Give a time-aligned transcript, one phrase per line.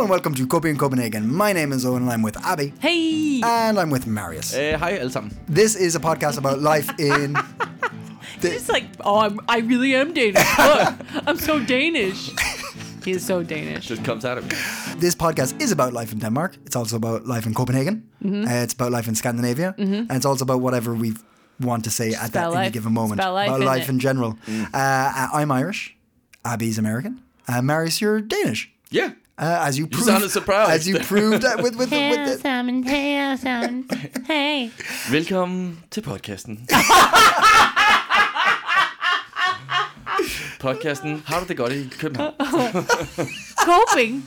[0.00, 1.32] and welcome to Coping in Copenhagen.
[1.34, 2.74] My name is Owen and I'm with Abby.
[2.80, 3.40] Hey!
[3.42, 4.52] And I'm with Marius.
[4.52, 5.34] Hej alle sammen.
[5.48, 7.34] This is a podcast about life in.
[8.42, 10.36] He's like, oh, I'm, I really am Danish.
[10.58, 10.94] Look,
[11.26, 12.30] I'm so Danish.
[13.06, 13.86] He is so Danish.
[13.86, 14.56] Just comes out of me.
[14.98, 16.56] This podcast is about life in Denmark.
[16.66, 18.02] It's also about life in Copenhagen.
[18.22, 18.48] Mm-hmm.
[18.48, 19.76] Uh, it's about life in Scandinavia.
[19.78, 21.14] And it's also about whatever we
[21.60, 22.72] want to say at that about any life.
[22.72, 23.20] given moment.
[23.20, 23.90] It's about life, about isn't life it?
[23.90, 24.36] in general.
[24.74, 25.96] Uh, I'm Irish.
[26.44, 27.22] Abby's American.
[27.46, 28.72] Uh, Marius, you're Danish.
[28.90, 29.12] Yeah.
[29.38, 30.70] Uh, as you proved, sounded surprised.
[30.70, 32.82] As you proved uh, with with, with, Hey, the, Simon.
[32.82, 33.84] Hey, Simon.
[34.26, 34.70] Hey.
[35.10, 36.68] Velkommen til podcasten.
[40.60, 42.34] podcasten Har du det godt i København?
[43.72, 44.22] Coping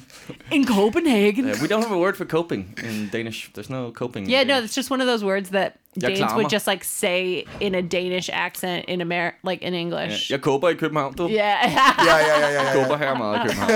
[0.52, 1.46] in Copenhagen.
[1.46, 3.40] Uh, we don't have a word for coping in Danish.
[3.54, 4.30] There's no coping.
[4.30, 6.84] Yeah, no, it's just one of those words that Jeg Danes klarer would just like
[6.84, 10.32] say in a Danish accent in Amer like in English.
[10.32, 11.28] Jeg koper i København, du.
[11.28, 11.36] Yeah.
[11.36, 12.74] yeah, yeah, yeah, yeah, yeah.
[12.76, 13.72] Koper her meget i København.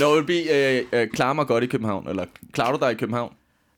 [0.00, 2.90] no, it would be uh, uh, klar mig godt i København, eller klarer du dig
[2.92, 3.32] i København?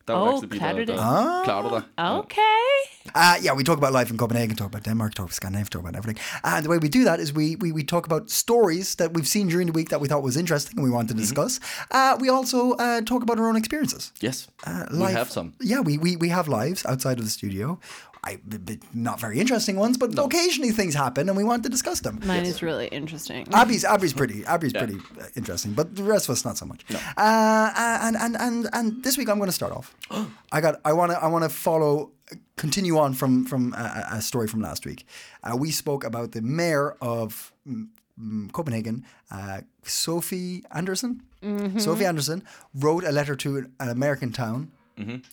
[0.07, 1.47] That would Oh, actually be klarer the- the- dig?
[1.47, 1.85] Klarer
[2.21, 2.69] okay.
[3.15, 5.83] Uh, yeah, we talk about life in Copenhagen, talk about Denmark, talk about Scandinavia, talk
[5.83, 6.23] about everything.
[6.45, 9.29] And the way we do that is we, we, we talk about stories that we've
[9.29, 11.61] seen during the week that we thought was interesting and we wanted to discuss.
[11.91, 14.13] Uh, we also uh, talk about our own experiences.
[14.21, 14.49] Yes.
[14.67, 15.53] Uh, we have some.
[15.61, 17.79] Yeah, we, we, we have lives outside of the studio.
[18.25, 21.69] I, b- b- not very interesting ones, but occasionally things happen and we want to
[21.69, 22.21] discuss them.
[22.25, 23.47] Mine is really interesting.
[23.53, 24.85] Abby's Abby's pretty Abby's Yeah.
[24.85, 26.85] pretty uh, interesting, but the rest of us not so much.
[26.93, 29.95] Uh, uh, and and and and this week I'm going to start off.
[30.53, 32.13] I got I want to I want to follow
[32.57, 35.05] continue on from from a, a story from last week.
[35.43, 37.89] Uh, we spoke about the mayor of mm,
[38.21, 41.23] mm, Copenhagen, uh, Sophie Andersen.
[41.79, 44.71] Sophie Andersen wrote a letter to an American town,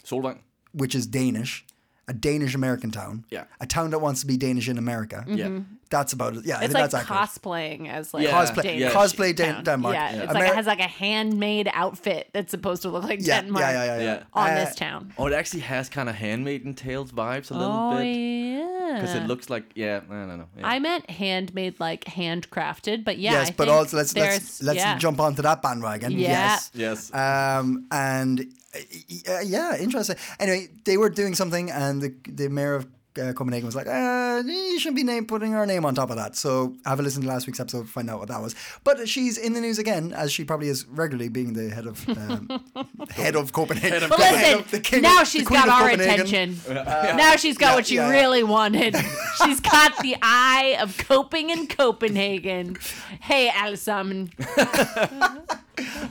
[0.03, 0.39] Solvang.
[0.73, 1.63] which is Danish.
[2.09, 3.43] A Danish American town, Yeah.
[3.61, 5.23] a town that wants to be Danish in America.
[5.27, 5.59] Yeah.
[5.91, 6.45] That's about it.
[6.45, 7.19] Yeah, I It's think like that's accurate.
[7.29, 8.31] cosplaying as like Yeah.
[8.31, 8.91] Cosplay, Danish yeah.
[8.99, 9.63] cosplay Dan- town.
[9.63, 9.93] Denmark.
[9.95, 13.19] Yeah, it's Ameri- like it has like a handmade outfit that's supposed to look like
[13.21, 14.13] yeah, Denmark yeah, yeah, yeah, yeah.
[14.15, 14.23] Yeah.
[14.41, 15.13] on Uh, this town.
[15.19, 18.05] Oh, it actually has kind of Handmaiden Tales vibes a little Oh bit.
[18.07, 20.47] yeah, Because it looks like, yeah, I don't know.
[20.58, 20.67] Yeah.
[20.67, 23.33] I meant handmade, like handcrafted, but yeah.
[23.33, 24.97] yes, I but also let's let's let's yeah.
[24.97, 26.11] jump onto that bandwagon.
[26.11, 26.19] Yeah.
[26.30, 26.71] Yes.
[26.73, 27.14] yes.
[27.14, 30.15] Um, and uh, yeah, interesting.
[30.39, 32.87] Anyway, they were doing something, and the the mayor of
[33.19, 36.15] uh, Copenhagen was like, uh, "You shouldn't be name putting our name on top of
[36.15, 38.55] that." So have a listen to last week's episode to find out what that was.
[38.83, 42.08] But she's in the news again, as she probably is regularly, being the head of
[42.09, 42.49] um,
[43.11, 43.91] head of Copenhagen.
[43.91, 45.69] Head of But The head listen, of- the king now of- the she's queen got
[45.69, 46.25] our Copenhagen.
[46.25, 46.58] attention.
[47.17, 48.09] now she's got Yeah, what she yeah.
[48.09, 48.95] really wanted.
[49.43, 52.77] she's got the eye of coping in Copenhagen.
[53.19, 54.31] Hey, alle sammen.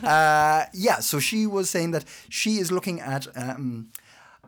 [0.02, 3.26] Uh, yeah, so she was saying that she is looking at.
[3.36, 3.88] Um,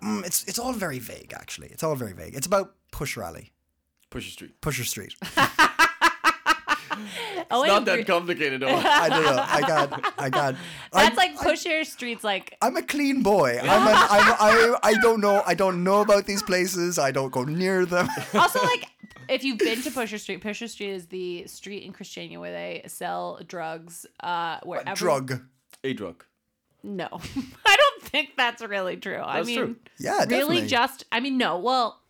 [0.03, 1.69] mm, it's it's all very vague, actually.
[1.69, 2.35] It's all very vague.
[2.35, 3.53] It's about Pusher Alley,
[4.11, 4.61] Pusher Street.
[4.61, 5.15] Pusher Street.
[7.51, 8.63] Oh, Not wait, that complicated.
[8.63, 8.69] Oh.
[8.85, 9.45] I don't know.
[9.49, 10.15] I got.
[10.19, 10.55] I got.
[10.93, 13.59] That's I'm, like Pusher Street's like I'm a clean boy.
[13.61, 15.43] I'm, a, I'm I, I don't know.
[15.47, 16.99] I don't know about these places.
[16.99, 18.09] I don't go near them.
[18.35, 18.87] also like
[19.29, 22.83] if you've been to Pusher Street, Pusher Street is the street in Christiania where they
[22.87, 24.07] sell drugs.
[24.21, 25.41] Uh, wherever Drug.
[25.83, 26.25] A drug.
[26.83, 27.09] No,
[27.67, 29.19] I don't think that's really true.
[29.19, 29.77] I mean, true.
[29.99, 30.67] Yeah, really, definitely.
[30.67, 31.59] just I mean, no.
[31.59, 32.01] Well,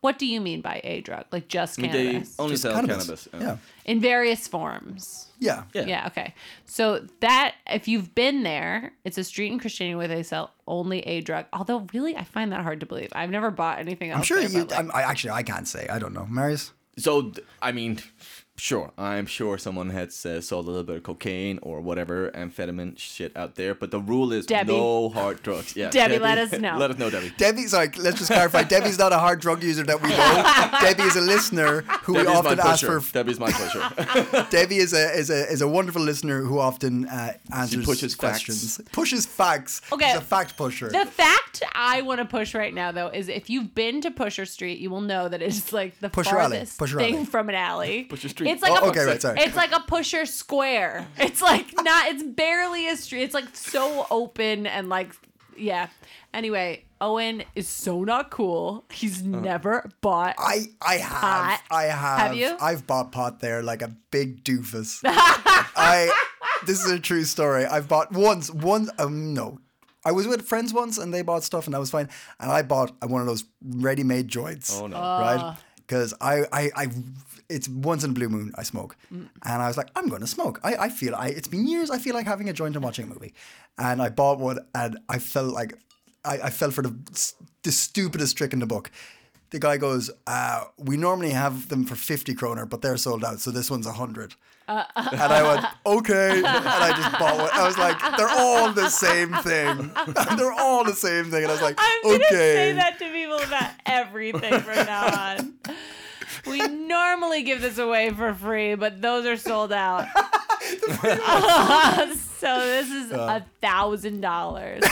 [0.00, 1.24] what do you mean by a drug?
[1.32, 3.06] Like just I mean, they cannabis only Just sell cannabis.
[3.06, 3.28] cannabis.
[3.32, 3.56] Yeah.
[3.86, 5.28] in various forms.
[5.38, 5.64] Yeah.
[5.72, 5.84] Yeah.
[5.86, 6.06] Yeah.
[6.08, 6.34] Okay.
[6.66, 11.00] So that if you've been there, it's a street in Christiania where they sell only
[11.00, 11.46] a drug.
[11.52, 13.08] Although, really, I find that hard to believe.
[13.14, 14.18] I've never bought anything else.
[14.18, 14.60] I'm sure there, you.
[14.66, 15.86] but, like- I'm, I actually I can't say.
[15.88, 16.26] I don't know.
[16.26, 16.72] Marius.
[16.96, 17.98] So, I mean,
[18.56, 22.98] sure, I'm sure someone has uh, sold a little bit of cocaine or whatever amphetamine
[22.98, 24.72] shit out there, but the rule is Debbie.
[24.72, 25.74] no hard drugs.
[25.76, 26.76] Yeah, Debbie, let us know.
[26.78, 27.32] let us know, Debbie.
[27.36, 28.62] Debbie, sorry, let's just clarify.
[28.62, 30.78] Debbie's not a hard drug user that we know.
[30.80, 33.00] Debbie is a listener who Debbie's we my often ask pusher.
[33.00, 33.12] for.
[33.12, 34.46] Debbie's my pusher.
[34.50, 38.80] Debbie is a is a is a wonderful listener who often uh, answers pushes questions.
[38.92, 39.80] Pushes facts.
[39.92, 40.06] Okay.
[40.12, 40.88] She's a fact pusher.
[40.90, 44.46] The fact I want to push right now, though, is if you've been to Pusher
[44.46, 46.56] Street, you will know that it's like the Pusher Alley.
[46.56, 47.24] farthest Pusher thing Alley.
[47.26, 48.04] from an alley.
[48.04, 48.43] Pusher Street.
[48.46, 49.40] It's like Oh, a, okay, right, sorry.
[49.40, 51.06] It's like a Pusher Square.
[51.18, 52.08] It's like not.
[52.08, 53.22] It's barely a street.
[53.22, 55.10] It's like so open and like
[55.56, 55.88] yeah.
[56.32, 58.84] Anyway, Owen is so not cool.
[58.90, 60.34] He's never bought.
[60.38, 61.60] I I have Pot.
[61.70, 62.56] I have Have you?
[62.60, 65.00] I've bought pot there like a big doofus.
[65.04, 66.10] I
[66.66, 67.64] this is a true story.
[67.66, 69.58] I've bought once one um no.
[70.06, 72.08] I was with friends once and they bought stuff and I was fine.
[72.38, 74.78] And I bought one of those ready-made joints.
[74.78, 74.96] Oh, no.
[74.98, 75.56] Right?
[75.76, 76.86] Because I, I I
[77.48, 78.96] it's once in a blue moon I smoke.
[79.10, 80.60] And I was like, I'm gonna smoke.
[80.62, 83.04] I, I feel I it's been years I feel like having a joint and watching
[83.04, 83.34] a movie.
[83.78, 85.74] And I bought one and I felt like
[86.24, 86.94] I, I fell for the
[87.62, 88.90] the stupidest trick in the book.
[89.50, 93.40] The guy goes, uh, "We normally have them for fifty kroner, but they're sold out,
[93.40, 94.34] so this one's a hundred.
[94.66, 96.38] and I went, okay.
[96.38, 97.50] And I just bought one.
[97.52, 99.92] I was like, they're all the same thing.
[100.36, 101.42] they're all the same thing.
[101.42, 102.30] And I was like, I'm gonna okay.
[102.30, 105.54] say that to people about everything from now on.
[106.46, 110.06] We normally give this away for free, but those are sold out.
[112.38, 114.82] so this is a thousand dollars.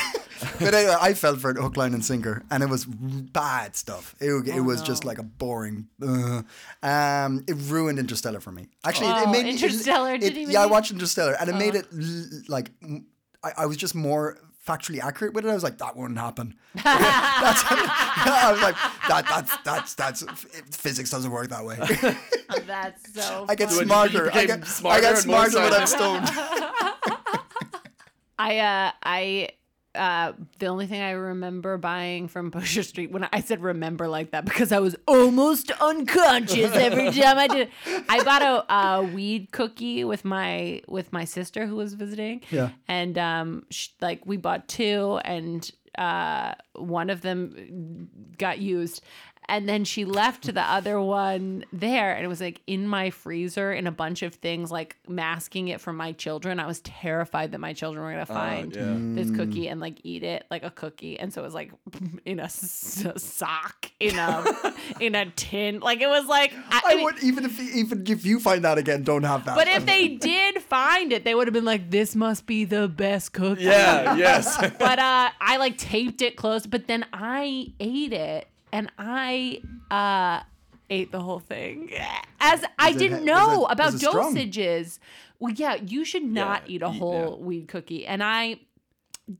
[0.58, 4.14] But anyway, I fell for it hook, line, and sinker, and it was bad stuff.
[4.20, 5.88] It, it Oh, was just like a boring.
[6.00, 6.42] Uh,
[6.82, 8.66] um, it ruined Interstellar for me.
[8.84, 11.36] Actually, it, it Oh, made me- Interstellar It, didn't even yeah, I make- watched Interstellar,
[11.40, 12.70] and it made it l- like
[13.56, 15.50] I was just more factually accurate with it.
[15.50, 16.54] I was like, that wouldn't happen.
[16.74, 16.84] that's,
[17.66, 18.76] I was like,
[19.08, 20.24] that that's that's that's
[20.76, 21.76] physics doesn't work that way.
[22.66, 23.46] That's so.
[23.48, 23.86] I get funny.
[23.86, 24.30] smarter.
[24.32, 26.28] I get smarter I get smarter when I'm stoned.
[28.38, 29.48] I uh I
[29.94, 34.30] uh the only thing I remember buying from Pusher Street when I said remember like
[34.30, 37.68] that because I was almost unconscious every time I did.
[37.86, 38.04] it.
[38.08, 42.40] I bought a, a weed cookie with my with my sister who was visiting.
[42.50, 42.70] Yeah.
[42.88, 49.02] and um sh- like we bought two and uh one of them got used.
[49.52, 53.70] And then she left the other one there, and it was like in my freezer
[53.70, 56.58] in a bunch of things, like masking it from my children.
[56.58, 58.96] I was terrified that my children were gonna find yeah.
[58.96, 61.70] this cookie and like eat it like a cookie, and so it was like
[62.24, 65.80] in a, s- a sock in a in a tin.
[65.80, 68.78] Like it was like I, I mean, would even if even if you find that
[68.78, 69.54] again, don't have that.
[69.54, 72.88] But if they did find it, they would have been like, "This must be the
[72.88, 74.56] best cookie." Yeah, yes.
[74.78, 76.66] But uh, I like taped it close.
[76.66, 79.60] But then I ate it, and I
[79.90, 80.42] uh
[80.90, 81.90] ate the whole thing.
[82.40, 84.34] As I it- didn't was know it- about was it strong?
[84.34, 84.98] dosages.
[85.38, 87.44] Well, yeah, you should not Yeah, eat a eat- whole yeah.
[87.46, 88.60] weed cookie, and I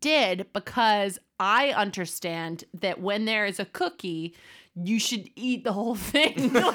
[0.00, 4.34] did because I understand that when there is a cookie.
[4.74, 6.32] You should eat the whole thing.
[6.54, 6.54] like,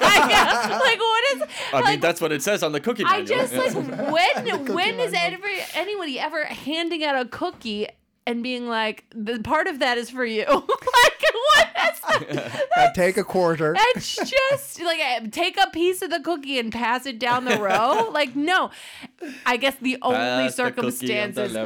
[1.00, 1.42] what is?
[1.72, 3.58] I mean, that's what it says on the cookie I just yeah.
[3.58, 5.34] like when when is manual.
[5.34, 7.88] every anybody ever handing out a cookie
[8.24, 10.44] and being like the part of that is for you?
[10.46, 11.66] like what?
[11.88, 12.00] Is,
[12.76, 13.74] Uh, take a quarter.
[13.78, 17.58] it's just like uh, take a piece of the cookie and pass it down the
[17.58, 18.10] row.
[18.18, 18.70] Like no,
[19.46, 21.52] I guess the only Pass the on the circumstances.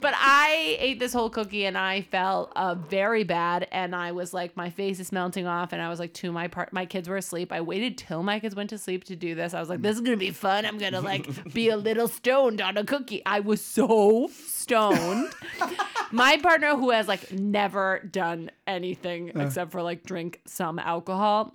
[0.00, 4.32] But I ate this whole cookie and I felt uh, very bad, and I was
[4.32, 7.08] like, my face is melting off, and I was like, to my part, my kids
[7.08, 7.52] were asleep.
[7.52, 9.54] I waited till my kids went to sleep to do this.
[9.54, 10.64] I was like, this is gonna be fun.
[10.66, 13.22] I'm gonna like be a little stoned on a cookie.
[13.26, 15.32] I was so stoned.
[16.12, 19.42] My partner, who has like never done anything uh.
[19.42, 21.54] except for like drink some alcohol,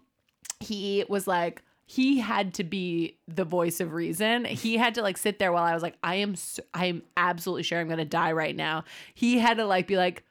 [0.60, 4.46] he was like he had to be the voice of reason.
[4.46, 7.04] He had to like sit there while I was like, I am, so, I am
[7.18, 8.86] absolutely sure I'm gonna die right now.
[9.14, 10.24] He had to like be like,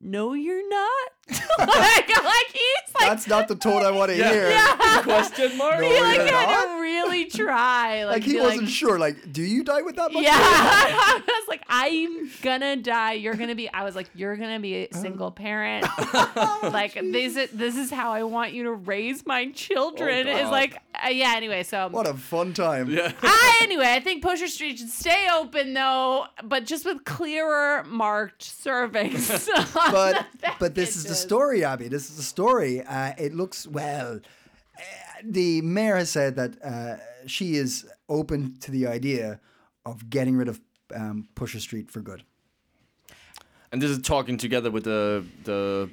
[0.00, 1.10] No, you're not.
[1.58, 4.32] like, like he's like, That's not the tone I want to Yeah.
[4.32, 4.50] hear.
[4.50, 5.02] yeah.
[5.02, 5.80] Question mark?
[5.80, 6.76] No, he like had not.
[6.76, 8.04] to really try.
[8.04, 8.98] Like, Like he wasn't like, sure.
[8.98, 10.22] Like, do you die with that much?
[10.22, 13.12] yeah, I was like, I'm gonna die.
[13.14, 13.70] You're gonna be.
[13.72, 15.86] I was like, you're gonna be a single parent.
[16.62, 20.26] like this, is, this is how I want you to raise my children.
[20.28, 21.34] Oh, is like, uh, yeah.
[21.36, 22.90] Anyway, so What a fun time.
[22.90, 23.12] Yeah.
[23.22, 28.42] I anyway, I think Pusher Street should stay open though, but just with clearer marked
[28.42, 29.48] servings.
[29.74, 30.26] But
[30.58, 31.19] but this is the Packages.
[31.20, 31.88] Story, Abby.
[31.88, 32.82] This is the story.
[32.82, 34.20] Uh, it looks well.
[34.78, 34.82] Uh,
[35.24, 36.96] the mayor has said that uh,
[37.26, 39.40] she is open to the idea
[39.84, 40.60] of getting rid of
[40.94, 42.24] um, Pusher Street for good.
[43.72, 45.90] And this is talking together with the the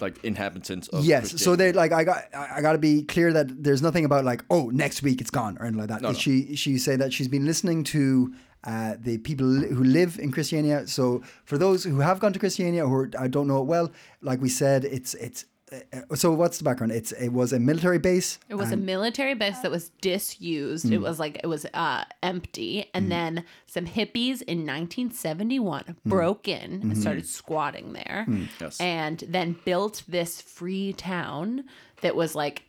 [0.00, 1.40] like inhabitants of yes.
[1.40, 4.42] So they like I got I got to be clear that there's nothing about like
[4.50, 6.02] oh next week it's gone or anything like that.
[6.02, 6.14] No, no.
[6.14, 8.34] She she said that she's been listening to.
[8.64, 10.86] Uh, the people who live in Christiania.
[10.86, 13.90] So for those who have gone to Christiania or I don't know it well,
[14.20, 15.44] like we said, it's it's.
[15.72, 16.92] Uh, so what's the background?
[16.92, 18.38] It's it was a military base.
[18.48, 20.92] It was a military base that was disused.
[20.92, 26.82] It was like it was uh, empty, and then some hippies in 1971 broke in
[26.82, 28.26] and started squatting there,
[28.60, 28.80] Yes.
[28.80, 31.64] and then built this free town
[32.02, 32.62] that was like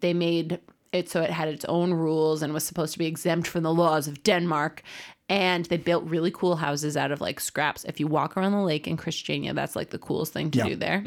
[0.00, 0.58] they made
[0.92, 3.72] it so it had its own rules and was supposed to be exempt from the
[3.74, 4.82] laws of Denmark.
[5.28, 7.84] And they built really cool houses out of like scraps.
[7.84, 10.64] If you walk around the lake in Christiania, that's like the coolest thing to Yeah.
[10.68, 11.04] do there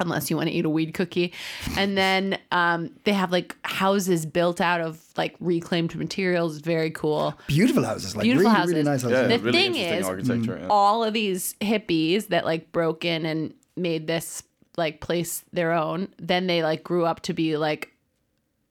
[0.00, 1.32] unless you want to eat a weed cookie.
[1.76, 6.58] And then um, they have like houses built out of like reclaimed materials.
[6.58, 7.38] Very cool.
[7.46, 8.72] Beautiful houses, like Beautiful really, houses.
[8.74, 9.18] really nice houses.
[9.30, 10.66] yeah, The really thing is, yeah.
[10.70, 14.42] All of these hippies that like broke in and made this
[14.78, 17.91] like place their own, then they like grew up to be like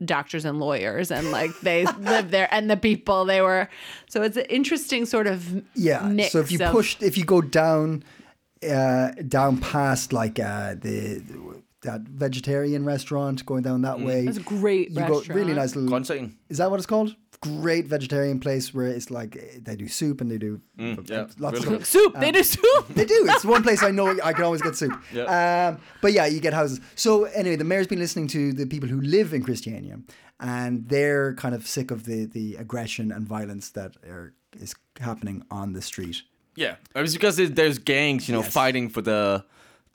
[0.05, 3.67] doctors and lawyers and like they lived there and the people they were
[4.10, 6.01] so it's an interesting sort of Yeah.
[6.08, 8.03] mix so if you of- push, if you go down,
[8.67, 11.22] uh, down past like uh, the
[11.84, 14.25] that vegetarian restaurant going down that way.
[14.27, 15.89] It's a great You go really nice little.
[15.89, 16.34] Grønsagen.
[16.50, 17.15] Is that what it's called?
[17.42, 21.58] Great vegetarian place where it's like eh, they do soup and they do yeah, lots
[21.58, 21.86] of stuff.
[21.86, 22.14] Soup.
[22.20, 22.88] they do soup.
[22.90, 23.26] They do.
[23.30, 24.94] It's one place I know I can always get soup.
[25.12, 25.24] Yeah.
[25.74, 26.80] Um, but yeah, you get houses.
[26.96, 30.00] So anyway, the mayor's been listening to the people who live in Christiania,
[30.40, 35.44] and they're kind of sick of the the aggression and violence that are, is happening
[35.50, 36.22] on the street.
[36.56, 38.54] Yeah, it's because there's gangs, you know, Yes.
[38.54, 39.44] fighting for the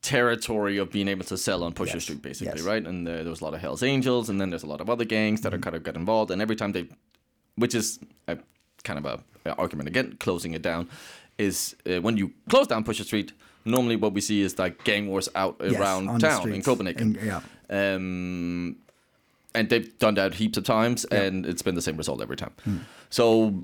[0.03, 2.67] territory of being able to sell on Pusher Yes, Street, basically, yes.
[2.67, 2.85] right?
[2.87, 4.89] And uh, there was a lot of Hell's Angels, and then there's a lot of
[4.91, 6.31] other gangs that are kind of get involved.
[6.31, 6.89] And every time they,
[7.57, 7.99] which is
[8.29, 8.37] a
[8.85, 10.89] kind of a, a argument again, closing it down,
[11.39, 13.33] is uh, when you close down Pusher Street.
[13.65, 16.63] Normally, what we see is like gang wars out Yes, around town in.
[16.63, 17.17] Copenhagen.
[17.17, 17.41] In- yeah.
[17.69, 18.77] Um,
[19.55, 22.53] and they've done that heaps of times, and it's been the same result every time.
[23.11, 23.55] So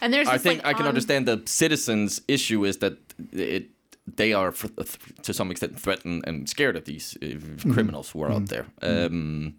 [0.00, 2.94] And there's I think like, I can on- understand the citizens' issue is that
[3.32, 3.68] it
[4.16, 7.72] they are th- to some extent threatened and scared of these uh, Mm-hmm.
[7.72, 8.64] criminals who are out there.
[8.82, 9.54] Um,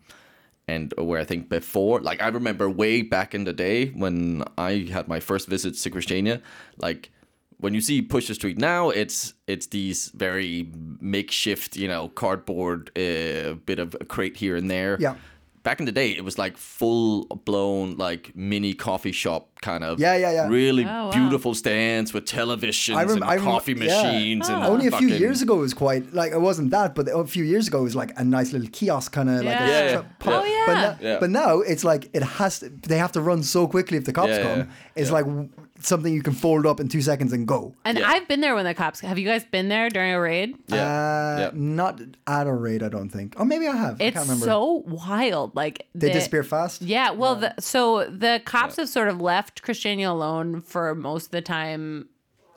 [0.72, 4.88] and where I think before, like I remember way back in the day when I
[4.92, 6.42] had my first visit to Christiania,
[6.78, 7.12] like
[7.58, 13.54] when you see Pusher Street now, it's it's these very makeshift, you know, cardboard uh,
[13.66, 14.98] bit of a crate here and there.
[15.00, 15.16] Yeah.
[15.64, 20.00] Back in the day, it was like full blown, like mini coffee shop kind of.
[20.00, 20.48] Yeah, yeah, yeah.
[20.48, 21.12] Really Oh, wow.
[21.12, 23.86] beautiful stands with televisions I rem- and I rem- coffee yeah.
[23.86, 26.96] machines and Only a few fucking- years ago it was quite like it wasn't that,
[26.96, 29.46] but a few years ago it was like a nice little kiosk kind of like
[29.46, 29.68] a Yeah.
[29.68, 29.88] Yeah, yeah.
[29.90, 30.06] strip.
[30.28, 30.64] Oh, yeah.
[30.66, 31.18] But, now, Yeah.
[31.20, 34.14] but now it's like it has to, they have to run so quickly if the
[34.14, 34.58] cops Yeah, come.
[34.60, 34.66] yeah.
[34.96, 35.14] It's Yeah.
[35.14, 35.50] like w-
[35.84, 37.74] something you can fold up in two seconds and go.
[37.86, 38.10] And Yeah.
[38.10, 39.00] I've been there when the cops.
[39.02, 40.56] Have you guys been there during a raid?
[40.68, 40.76] Yeah.
[40.78, 41.52] Uh, yeah.
[41.54, 43.36] Not at a raid, I don't think.
[43.40, 44.00] Or maybe I have.
[44.02, 44.46] I It's can't remember.
[44.46, 45.56] so wild.
[45.56, 46.82] Like they the- disappear fast.
[46.82, 51.32] Yeah, well, the, so the cops have sort of left Christiania alone for most of
[51.32, 52.08] the time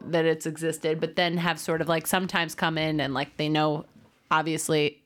[0.07, 3.49] that it's existed, but then have sort of like sometimes come in and like they
[3.49, 3.87] know
[4.31, 5.03] obviously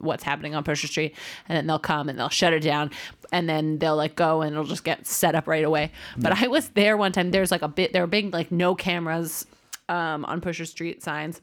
[0.00, 1.14] what's happening on Pusher Street,
[1.48, 2.90] and then they'll come and they'll shut it down,
[3.32, 5.92] and then they'll like go and it'll just get set up right away.
[6.16, 7.30] But I was there one time.
[7.30, 7.92] There's like a bit.
[7.92, 9.46] There were big like no cameras
[9.88, 11.40] um, on Pusher Street signs.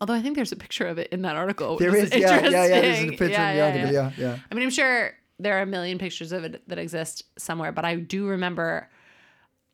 [0.00, 1.76] Although I think there's a picture of it in that article.
[1.78, 2.80] There is, yeah, yeah, yeah.
[2.80, 3.92] There's a picture in the article.
[3.92, 4.38] Yeah, yeah.
[4.50, 7.84] I mean, I'm sure there are a million pictures of it that exist somewhere, but
[7.84, 8.88] I do remember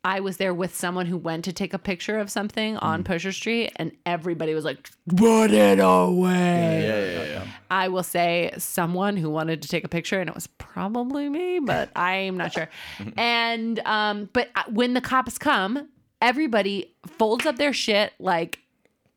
[0.03, 2.83] I was there with someone who went to take a picture of something Mm.
[2.83, 7.47] on Pusher Street, and everybody was like, "Put it away." Yeah, yeah, yeah.
[7.69, 11.59] I will say someone who wanted to take a picture, and it was probably me,
[11.59, 12.69] but I'm not sure.
[13.17, 15.89] and um, but uh, when the cops come,
[16.21, 18.59] everybody folds up their shit like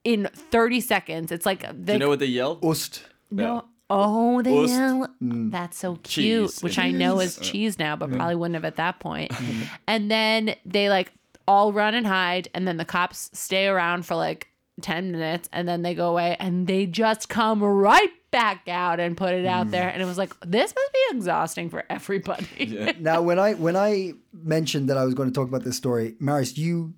[0.05, 1.31] in 30 seconds.
[1.31, 2.59] It's like Do you know what they yell?
[2.63, 3.05] Ost.
[3.31, 3.65] no.
[3.95, 4.73] Oh, they Ost.
[4.73, 5.09] yell.
[5.23, 5.51] Mm.
[5.51, 6.51] That's so cute.
[6.51, 6.63] Cheese.
[6.63, 9.31] Which I know is cheese now, but probably wouldn't have at that point.
[9.43, 9.63] Mm-hmm.
[9.89, 11.11] and then they like
[11.49, 14.49] all run and hide, and then the cops stay around for like
[14.83, 19.17] 10 minutes, and then they go away, and they just come right back out and
[19.17, 19.71] put it out mm.
[19.73, 19.89] there.
[19.89, 22.95] And it was like, this must be exhausting for everybody.
[23.01, 26.15] Now, when I when I mentioned that I was going to talk about this story,
[26.21, 26.95] Marius, you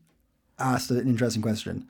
[0.58, 1.88] asked an interesting question,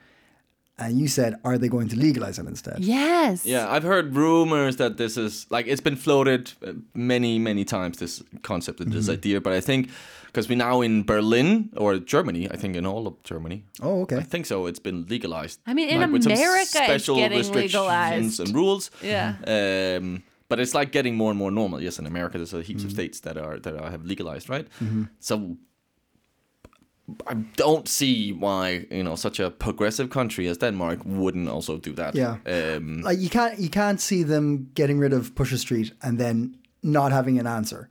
[0.78, 3.44] and you said, "Are they going to legalize it instead?" yes.
[3.46, 7.98] Yeah, I've heard rumors that this is like it's been floated uh, many, many times.
[7.98, 8.98] This concept and Mm-hmm.
[8.98, 9.88] this idea, but I think
[10.26, 14.16] because we're now in Berlin or Germany, I think in all of Germany, Oh, okay.
[14.18, 14.66] I think so.
[14.66, 15.60] It's been legalized.
[15.66, 18.40] I mean, in Like, with some America, it's special getting restrictions legalized.
[18.40, 18.90] and rules.
[19.02, 19.34] Yeah.
[19.46, 21.80] Um, but it's like getting more and more normal.
[21.80, 22.86] Yes, in America, there's a heaps Mm-hmm.
[22.88, 24.66] of states that are that are, have legalized, right?
[25.20, 25.56] So
[27.26, 31.92] I don't see why you know such a progressive country as Denmark wouldn't also do
[31.94, 32.14] that.
[32.14, 32.36] Yeah.
[32.46, 36.56] Um, Like you can't you can't see them getting rid of Pusher Street and then
[36.82, 37.88] not having an answer.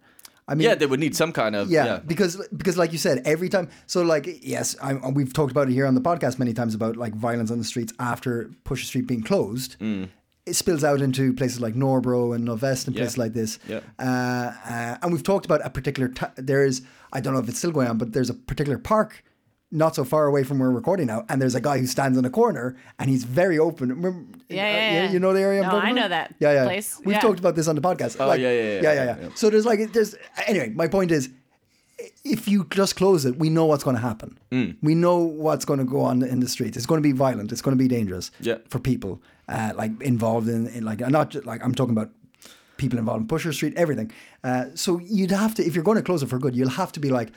[0.47, 1.99] I mean, yeah, they would need some kind of yeah, yeah.
[1.99, 3.69] because because like you said, every time.
[3.85, 6.97] So like yes, I, we've talked about it here on the podcast many times about
[6.97, 9.77] like violence on the streets after Pusher Street being closed.
[9.79, 10.09] Mm.
[10.45, 13.01] It spills out into places like Nørrebro and Nordvest and Yeah.
[13.03, 13.59] places like this.
[13.67, 13.79] Yeah.
[13.97, 16.09] Uh, uh, and we've talked about a particular.
[16.09, 16.81] T- there is
[17.13, 19.23] I don't know if it's still going on, but there's a particular park
[19.71, 22.15] not so far away from where we're recording now, and there's a guy who stands
[22.17, 23.89] in a corner and he's very open.
[23.89, 25.11] Remember, Yeah, yeah, uh, yeah.
[25.11, 26.01] You know the area I'm No, talking I about?
[26.01, 26.63] know that Yeah, yeah.
[26.65, 26.99] place.
[27.05, 27.21] We've Yeah.
[27.21, 28.17] talked about this on the podcast.
[28.19, 29.29] Oh, Like, yeah, yeah, yeah, yeah, yeah, yeah, yeah.
[29.35, 30.13] So there's like there's
[30.45, 30.69] anyway.
[30.75, 31.29] My point is,
[32.23, 34.37] if you just close it, we know what's going to happen.
[34.51, 34.77] Mm.
[34.81, 36.75] We know what's going to go on in the streets.
[36.77, 37.51] It's going to be violent.
[37.51, 38.57] It's going to be dangerous Yeah.
[38.67, 42.09] for people uh, like involved in, in like not just, like I'm talking about
[42.77, 44.11] people involved in Pusher Street, everything.
[44.43, 46.91] Uh, so you'd have to if you're going to close it for good, you'll have
[46.93, 47.29] to be like,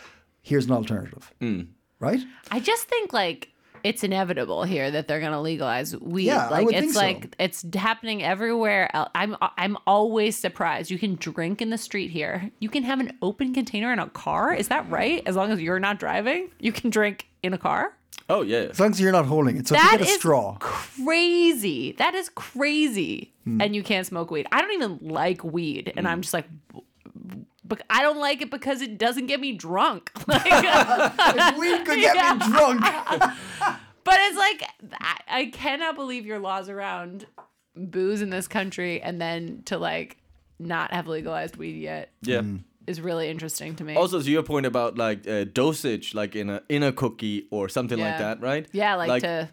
[0.42, 1.66] here's an alternative, Mm.
[2.00, 2.20] right?
[2.50, 3.50] I just think like
[3.84, 6.24] it's inevitable here that they're going to legalize weed.
[6.24, 7.00] Yeah, I like would it's think so.
[7.00, 8.90] like it's happening everywhere.
[8.94, 10.90] el- I'm I'm always surprised.
[10.90, 12.50] You can drink in the street here.
[12.60, 14.54] You can have an open container in a car.
[14.54, 15.22] Is that right?
[15.26, 17.92] As long as you're not driving, you can drink in a car.
[18.28, 18.66] Oh yeah.
[18.70, 19.68] As long as you're not holding it.
[19.68, 20.56] So if you get a is straw.
[20.58, 21.92] crazy.
[21.92, 23.32] That is crazy.
[23.44, 23.60] Hmm.
[23.60, 24.46] And you can't smoke weed.
[24.50, 26.46] I don't even like weed, and I'm just like.
[27.68, 30.10] But I don't like it because it doesn't get me drunk.
[30.28, 30.44] Like,
[31.58, 32.34] Weed could get Yeah.
[32.34, 32.84] me drunk.
[34.04, 34.62] But it's like
[35.00, 37.26] I, I cannot believe your laws around
[37.74, 40.16] booze in this country, and then to like
[40.60, 42.42] not have legalized weed yet Yeah.
[42.86, 43.96] is really interesting to me.
[43.96, 47.68] Also, to your point about like uh, dosage, like in a in a cookie or
[47.68, 48.66] something like that, right?
[48.72, 49.48] yeah, like, to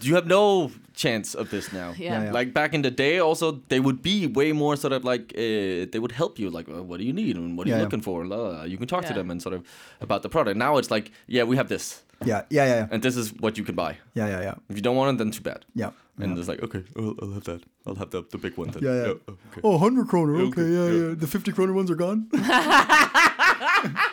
[0.00, 1.94] You have no chance of this now.
[1.96, 2.24] Yeah.
[2.24, 2.32] yeah.
[2.32, 5.86] Like back in the day, also they would be way more sort of like uh,
[5.92, 6.50] they would help you.
[6.50, 7.84] Like, uh, what do you need and what are Yeah, you yeah.
[7.84, 8.24] looking for?
[8.66, 9.62] You can talk to them and sort of
[10.00, 10.56] about the product.
[10.56, 12.88] Now it's like, yeah, we have this, Yeah, yeah, yeah, yeah.
[12.90, 13.96] and this is what you can buy.
[14.14, 14.54] Yeah, yeah, yeah.
[14.68, 15.64] If you don't want it, then too bad.
[15.74, 15.90] Yeah.
[16.18, 17.62] And it's like, okay, I'll, I'll have that.
[17.86, 18.82] I'll have the, the big one then.
[18.82, 19.14] Yeah, yeah.
[19.28, 19.60] oh, okay.
[19.64, 20.36] Oh, 100 kroner.
[20.36, 21.08] Okay, Okay, yeah, yeah.
[21.08, 21.14] yeah.
[21.14, 22.28] The 50 kroner ones are gone.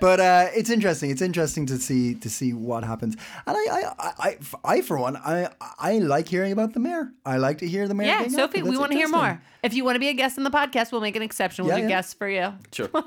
[0.00, 1.10] but uh, it's interesting.
[1.10, 3.16] It's interesting to see to see what happens.
[3.46, 7.12] And I, I, I, I, I for one, I, I like hearing about the mayor.
[7.24, 8.06] I like to hear the mayor.
[8.08, 9.40] yeah, Sophie, we want to hear more.
[9.62, 11.64] If you want to be a guest on the podcast, we'll make an exception.
[11.66, 11.96] We'll Yeah, do yeah.
[11.96, 12.88] guests for you Sure.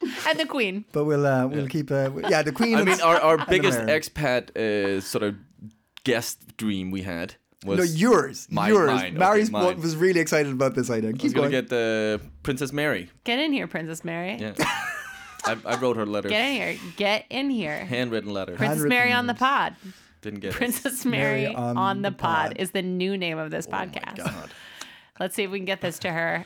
[0.28, 0.84] and the Queen.
[0.92, 1.90] But we'll uh, we'll keep.
[1.90, 2.76] Uh, yeah, the queen.
[2.76, 5.34] I mean, our, our biggest expat uh, sort of
[6.04, 7.34] guest dream we had
[7.66, 8.86] was no, yours, Mine- yours.
[8.90, 9.80] mine, okay, Mary's mine.
[9.80, 11.10] was really excited about this idea.
[11.10, 13.10] I was gonna get the Princess Mary.
[13.24, 14.36] Get in here, Princess Mary.
[14.38, 14.52] Yeah.
[15.44, 16.30] I, I wrote her letters.
[16.30, 16.80] Get in here.
[16.96, 17.84] Get in here.
[17.84, 18.52] Handwritten letter.
[18.56, 19.76] Princess Handwritten Mary on the pod.
[20.20, 20.54] Didn't get it.
[20.54, 22.56] Princess Mary, Mary on on, the, the pod, pod.
[22.58, 24.16] is the new name of this Oh my podcast.
[24.16, 24.50] God.
[25.20, 26.44] Let's see if we can get this to her.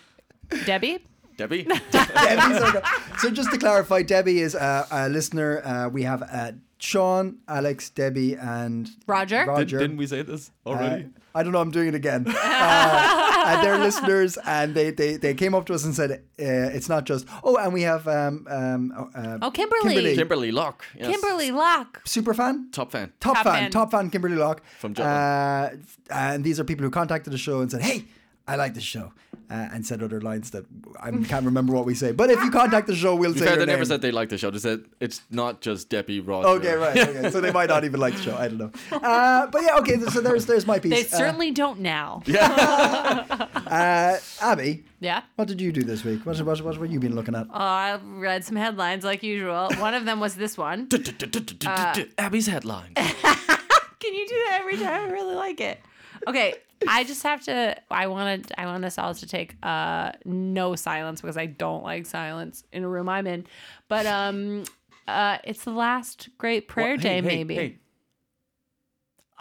[0.66, 0.98] Debbie?
[1.38, 1.62] Debbie?
[1.90, 2.82] Debbie's our-
[3.18, 5.62] so just to clarify, Debbie is a, a listener.
[5.64, 9.38] Uh, we have uh, Sean, Alex, Debbie, and Roger?
[9.40, 9.78] Did, Roger.
[9.78, 11.06] didn't we say this Uh, already?
[11.34, 11.60] I don't know.
[11.60, 12.24] I'm doing it again.
[12.28, 16.16] Uh, and they're listeners, and they, they, they came up to us and said uh,
[16.38, 17.26] it's not just.
[17.42, 19.82] Oh, and we have um um uh, Oh, Kimberly.
[19.94, 20.14] Kimberly.
[20.16, 20.84] Kimberly Locke.
[20.98, 21.08] Yes.
[21.10, 22.00] Kimberly Locke.
[22.04, 22.68] super fan.
[22.72, 23.12] Top fan.
[23.20, 23.70] Top, Top fan, fan.
[23.70, 24.62] top fan, Kimberly Locke.
[24.78, 25.68] From uh,
[26.10, 28.04] And these are people who contacted the show and said, hey,
[28.46, 29.12] I like the show.
[29.50, 30.64] Uh, and said other lines that
[30.98, 32.12] I can't remember what we say.
[32.12, 34.10] But if you contact the show, we'll To say fair, your they never said they
[34.10, 34.50] liked the show.
[34.50, 36.48] They said it's not just Debbie Roger.
[36.48, 36.96] Okay, right.
[36.96, 37.30] Okay.
[37.30, 38.34] So they might not even like the show.
[38.34, 38.70] I don't know.
[38.90, 40.00] Uh, but yeah, okay.
[40.08, 40.92] So there's there's my piece.
[40.92, 42.22] They certainly don't now.
[42.26, 42.34] Uh,
[43.66, 45.20] uh, Abby, Yeah.
[45.36, 46.24] what did you do this week?
[46.24, 47.46] What, what, what, what have you been looking at?
[47.50, 49.68] Oh, I read some headlines like usual.
[49.76, 50.88] One of them was this one.
[52.18, 52.94] Abby's headline.
[52.96, 55.08] Can you do that every time?
[55.08, 55.78] I really like it.
[56.26, 56.54] Okay,
[56.88, 57.76] I just have to.
[57.90, 58.52] I wanted.
[58.58, 62.84] I want us all to take uh no silence because I don't like silence in
[62.84, 63.46] a room I'm in.
[63.88, 64.64] But um,
[65.08, 67.54] uh, it's the last great prayer Hey, day, hey, maybe.
[67.54, 67.78] hey.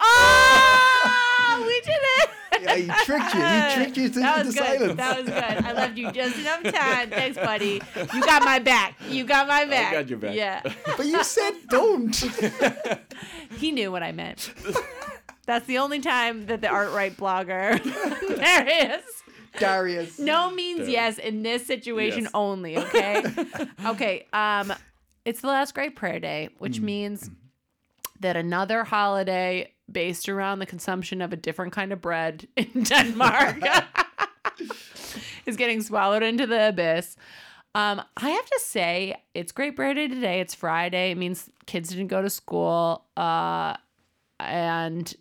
[0.00, 2.30] Oh, we did it.
[2.62, 3.40] Yeah, he tricked you.
[3.40, 4.78] He tricked you to, that was into good.
[4.78, 4.96] silence.
[4.96, 5.64] That was good.
[5.64, 7.10] I left you just enough time.
[7.10, 7.82] Thanks, buddy.
[8.14, 8.94] You got my back.
[9.08, 9.92] You got my back.
[9.92, 10.36] You got your back.
[10.36, 10.62] Yeah.
[10.96, 12.14] But you said don't.
[13.58, 14.52] He knew what I meant.
[15.46, 17.82] That's the only time that the art right blogger
[18.36, 19.04] there is.
[19.58, 20.18] Darius.
[20.18, 22.30] No means yes in this situation Yes.
[22.34, 23.24] only, okay?
[23.86, 24.26] okay.
[24.32, 24.72] Um
[25.24, 26.84] it's the last great prayer day, which Mm.
[26.84, 27.30] means
[28.20, 33.58] that another holiday based around the consumption of a different kind of bread in Denmark
[35.46, 37.16] is getting swallowed into the abyss.
[37.74, 40.40] Um, I have to say, it's Great Prayer Day today.
[40.40, 41.10] It's Friday.
[41.10, 43.04] It means kids didn't go to school.
[43.16, 43.76] Uh,
[44.38, 45.12] and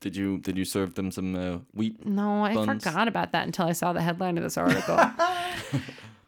[0.00, 2.04] Did you did you serve them some uh, wheat?
[2.04, 2.84] no, I Buns.
[2.84, 4.96] forgot about that until I saw the headline of this article.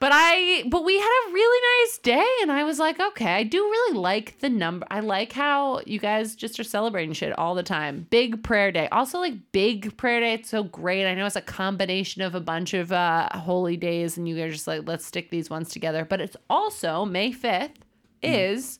[0.00, 3.42] but I, but we had a really nice day, and I was like, okay, I
[3.42, 4.86] do really like the number.
[4.90, 8.06] I like how you guys just are celebrating shit all the time.
[8.08, 10.32] Big prayer day, also like big prayer day.
[10.34, 11.06] It's so great.
[11.06, 14.46] I know it's a combination of a bunch of uh, holy days, and you guys
[14.48, 16.04] are just like, let's stick these ones together.
[16.06, 17.72] But it's also May fifth
[18.22, 18.78] is.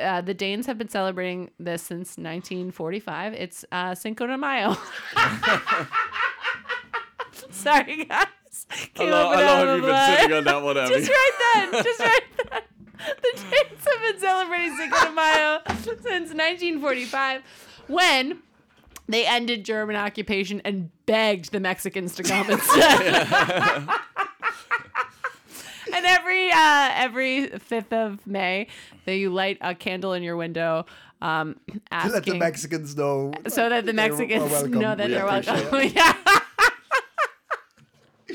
[0.00, 3.34] Uh, the Danes have been celebrating this since 1945.
[3.34, 4.76] It's uh, Cinco de Mayo.
[7.50, 8.26] Sorry, guys.
[8.94, 10.36] Came up with out of the blue.
[10.36, 10.94] on that one, Abby.
[10.94, 11.72] Just right then.
[11.84, 12.62] Just right then.
[12.98, 17.42] The Danes have been celebrating Cinco de Mayo since 1945
[17.88, 18.42] when
[19.08, 23.88] they ended German occupation and begged the Mexicans to come instead.
[26.00, 28.66] and every uh, every 5th of May,
[29.04, 30.86] that you light a candle in your window
[31.20, 33.32] um, To asking let the Mexicans know.
[33.48, 35.90] so that the Mexicans know that We they're welcome.
[35.94, 36.39] yeah.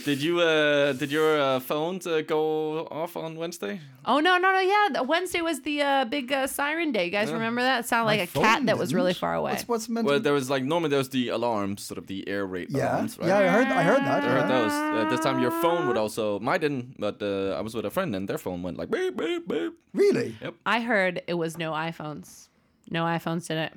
[0.06, 3.82] Did you uh did your uh, phones uh, go off on Wednesday?
[4.06, 5.02] Oh no no no yeah!
[5.02, 7.06] Wednesday was the uh, big uh, siren day.
[7.06, 7.80] You guys remember that?
[7.80, 9.54] It sounded like a cat Phone that was really far away.
[9.54, 12.20] What's, what's meant Well, there was like normally there was the alarms, sort of the
[12.30, 13.28] air raid Yeah, alarms, right?
[13.30, 14.24] yeah, I heard, I heard that.
[14.24, 14.72] I heard those.
[14.72, 16.39] Uh, this time your phone would also.
[16.39, 19.18] Mine didn't, but uh, I was with a friend and their phone went like beep
[19.18, 19.74] beep beep.
[19.91, 20.38] Really?
[20.68, 22.50] I heard it was no iPhones.
[22.91, 23.74] No iPhones did it.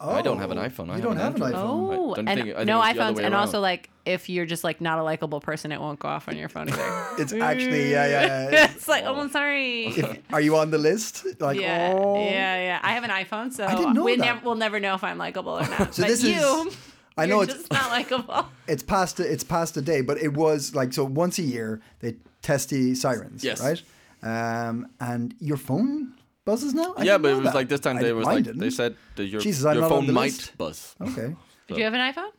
[0.00, 0.90] I don't have an Oh, iPhone.
[0.90, 1.54] I you don't have an Android.
[1.54, 1.56] iPhone.
[1.56, 4.44] I Oh, don't and think- I think no it's iPhones, and also like if you're
[4.44, 7.06] just like not a likable person, it won't go off on your phone either.
[7.18, 8.50] It's actually, yeah, yeah.
[8.50, 8.70] yeah.
[8.74, 9.86] it's like, oh, I'm sorry.
[9.86, 11.24] If, are you on the list?
[11.40, 12.16] Like, yeah, oh.
[12.18, 12.80] yeah, yeah.
[12.82, 14.24] I have an iPhone, so didn't know we that.
[14.24, 15.94] never, we'll never know if I'm likable or not.
[15.94, 16.72] So but this is- you,
[17.16, 18.46] I know you're it's just not likable.
[18.66, 21.80] it's past a, it's past a day, but it was like so once a year
[22.00, 23.60] they test the sirens, Yes.
[23.62, 23.80] right?
[24.24, 26.94] Um, and your phone buzzes now.
[26.96, 27.54] I yeah, but it was that.
[27.54, 28.60] like this time I they was like didn't.
[28.60, 30.56] they said that your Jesus, your phone might list.
[30.58, 30.94] buzz.
[31.00, 31.34] Okay,
[31.68, 32.30] Did you have an iPhone?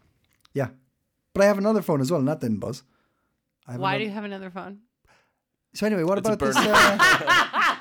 [0.54, 0.70] yeah,
[1.34, 2.84] but I have another phone as well, and that didn't buzz.
[3.68, 4.80] I have Why another- do you have another phone?
[5.74, 6.56] So anyway, what It's about this?
[6.58, 7.76] Uh,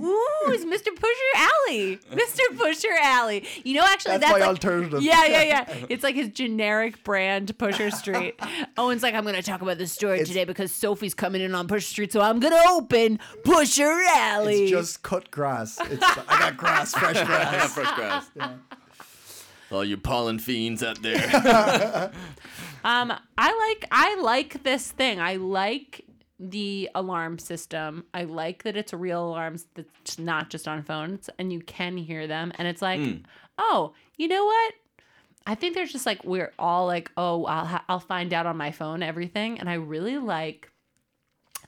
[0.00, 0.94] Ooh, it's Mr.
[0.94, 1.98] Pusher Alley.
[2.12, 2.58] Mr.
[2.58, 3.44] Pusher Alley.
[3.64, 5.02] You know, actually, That's that's, my like, alternative.
[5.02, 5.74] Yeah, yeah, yeah.
[5.88, 8.38] It's like his generic brand, Pusher Street.
[8.78, 11.54] Owen's like, I'm going to talk about this story It's- today because Sophie's coming in
[11.54, 14.62] on Pusher Street, so I'm going to open Pusher Alley.
[14.64, 15.78] it's just cut grass.
[15.90, 17.54] It's I got grass, fresh grass.
[17.54, 18.30] I got Fresh grass.
[19.70, 22.12] All you pollen fiends out there.
[22.84, 25.20] Um, I like I like this thing.
[25.20, 26.05] I like
[26.38, 28.04] the alarm system.
[28.12, 32.26] I like that it's real alarms that's not just on phones and you can hear
[32.26, 32.52] them.
[32.56, 33.22] And it's like, mm.
[33.58, 34.74] oh, you know what?
[35.46, 38.56] I think there's just like we're all like, oh, I'll ha- I'll find out on
[38.56, 40.72] my phone everything, and I really like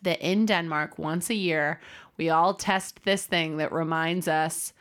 [0.02, 1.80] that in Denmark once a year
[2.18, 4.74] we all test this thing that reminds us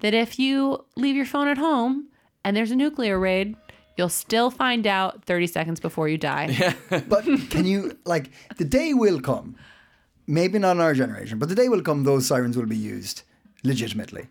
[0.00, 2.08] that if you leave your phone at home
[2.44, 3.56] and there's a nuclear raid,
[3.96, 6.46] you'll still find out 30 seconds before you die.
[6.58, 6.74] Yeah.
[7.08, 9.56] But can you like the day will come?
[10.26, 12.04] Maybe not in our generation, but the day will come.
[12.04, 13.22] Those sirens will be used
[13.62, 14.26] legitimately.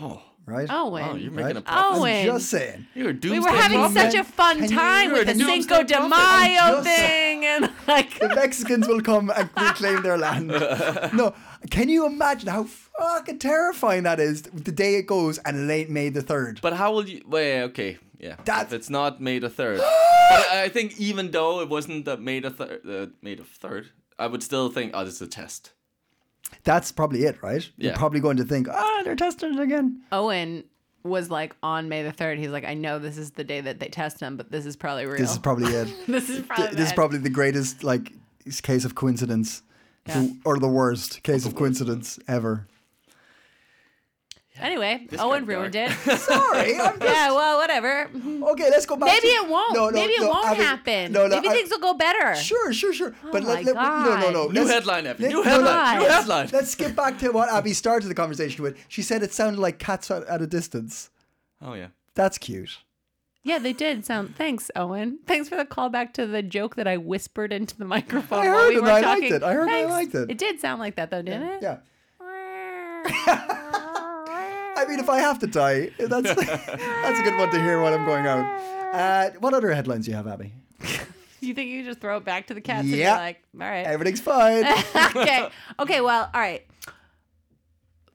[0.00, 0.22] Oh.
[0.46, 0.66] Right?
[0.68, 1.04] Oh, Owen.
[1.08, 1.64] Oh, you're making a right?
[1.64, 1.98] prophet.
[2.00, 2.16] Owen.
[2.16, 2.86] I'm just saying.
[2.94, 4.12] You're a we were having prophet.
[4.12, 6.10] such a fun Can time You're with the Cinco de prophet.
[6.10, 10.50] Mayo I'm thing and like The Mexicans will come and reclaim their land.
[11.14, 11.32] No,
[11.70, 14.42] can you imagine how fucking terrifying that is?
[14.42, 16.60] The day it goes and it ain't May the third.
[16.60, 17.22] But how will you?
[17.26, 18.36] Wait, okay, yeah.
[18.44, 19.78] That- if it's not made a third,
[20.30, 23.44] but I I think even though it wasn't uh, made a third, uh, made a
[23.44, 25.72] third, I would still think, oh, this is a test.
[26.62, 27.68] That's probably it, right?
[27.76, 30.02] You're probably going to think, ah, they're testing it again.
[30.12, 30.64] Owen
[31.02, 32.38] was like on May the 3rd.
[32.38, 34.76] He's like, I know this is the day that they test him, but this is
[34.76, 35.18] probably real.
[35.18, 35.88] This is probably it.
[36.06, 38.12] this is probably this is probably the greatest like
[38.62, 39.62] case of coincidence,
[40.06, 40.28] Yeah.
[40.44, 42.66] or the worst case of coincidence ever.
[44.60, 45.90] Anyway, This Owen got ruined it.
[46.18, 48.08] Sorry, I'm just yeah, well, whatever.
[48.52, 48.70] okay.
[48.70, 49.08] Let's go back.
[49.08, 49.74] Maybe to- it won't.
[49.74, 51.12] No, no, Maybe it no, won't Abby, happen.
[51.12, 52.36] No, no, Maybe I- things will go better.
[52.36, 53.14] Sure, sure, sure.
[53.24, 54.44] Oh but Oh my let, let, no, no, no.
[54.46, 54.54] God.
[54.54, 55.24] New let's- headline, Abby.
[55.24, 55.98] let- New no, no, headline.
[55.98, 56.14] New Guys.
[56.14, 56.48] headline.
[56.52, 58.78] Let's skip back to what Abby started the conversation with.
[58.88, 61.10] She said it sounded like cats at, at a distance.
[61.60, 61.88] Oh yeah.
[62.14, 62.78] That's cute.
[63.42, 64.36] Yeah, they did sound.
[64.36, 65.18] Thanks, Owen.
[65.26, 68.46] Thanks for the callback to the joke that I whispered into the microphone.
[68.46, 69.34] I while heard we it, were I liked talking.
[69.34, 69.42] it.
[69.42, 69.90] I heard it, I Thanks.
[69.90, 70.30] liked it.
[70.30, 71.62] It did sound like that, though, didn't it?
[71.62, 71.78] Yeah.
[74.84, 77.94] I mean, if I have to die, that's that's a good one to hear while
[77.94, 78.44] I'm going out.
[78.94, 80.52] Uh, what other headlines do you have, Abby?
[81.40, 83.12] You think you could just throw it back to the cats Yeah.
[83.12, 83.86] and be like, all right.
[83.86, 84.64] Everything's fine.
[85.16, 85.48] okay.
[85.78, 86.00] Okay.
[86.00, 86.66] Well, all right.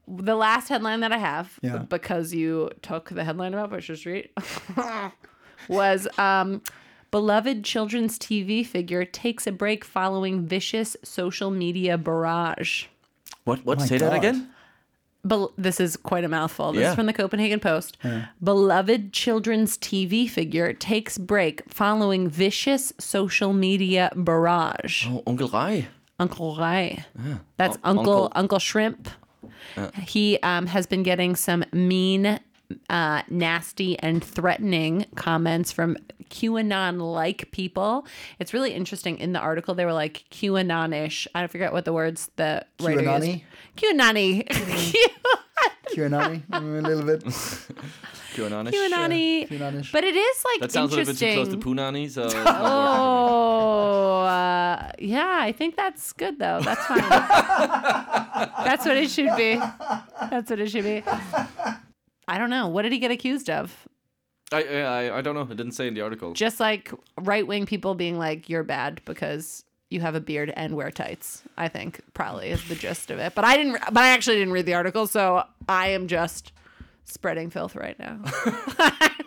[0.08, 1.78] The last headline that I have, Yeah.
[1.80, 4.32] because you took the headline about Butcher Street,
[5.68, 6.62] was um,
[7.12, 12.86] beloved children's TV figure takes a break following vicious social media barrage.
[13.44, 13.64] What?
[13.66, 13.80] What?
[13.80, 14.50] my Say that again.
[15.26, 16.72] Bel- this is quite a mouthful.
[16.72, 16.90] This Yeah.
[16.92, 17.98] is from the Copenhagen Post.
[18.44, 25.08] Beloved children's TV figure takes break following vicious social media barrage.
[25.08, 25.88] Oh, Uncle Rai.
[26.20, 27.04] Uncle Rai.
[27.58, 29.10] That's Un- Uncle Uncle- Uncle Shrimp.
[30.04, 32.40] He um, has been getting some mean,
[32.90, 35.98] uh, nasty, and threatening comments from
[36.30, 38.06] QAnon-like people.
[38.40, 39.18] It's really interesting.
[39.18, 41.28] In the article, they were like QAnon-ish.
[41.34, 43.44] I don't forget what the words the writer used.
[43.78, 44.46] QAnon-y?
[44.48, 44.96] QAnon-y.
[45.90, 47.24] QAnon, mm, a little bit.
[48.36, 48.72] QAnon.
[48.72, 49.48] QAnon-y.
[49.50, 49.92] QAnon-ish.
[49.92, 52.26] But it is like That sounds a little bit too close to Punani, so.
[52.26, 52.72] it's not working.
[52.72, 55.40] Oh, uh, yeah.
[55.42, 56.62] I think that's good though.
[56.62, 57.00] That's fine.
[57.00, 59.56] that's what it should be.
[60.30, 61.04] That's what it should be.
[62.30, 62.68] I don't know.
[62.68, 63.88] What did he get accused of?
[64.52, 65.42] I, I I don't know.
[65.42, 66.34] It didn't say in the article.
[66.34, 70.76] Just like right wing people being like, "You're bad because you have a beard and
[70.76, 73.36] wear tights." I think probably is the gist of it.
[73.36, 73.80] But I didn't.
[73.92, 76.52] But I actually didn't read the article, so I am just
[77.06, 78.20] spreading filth right now.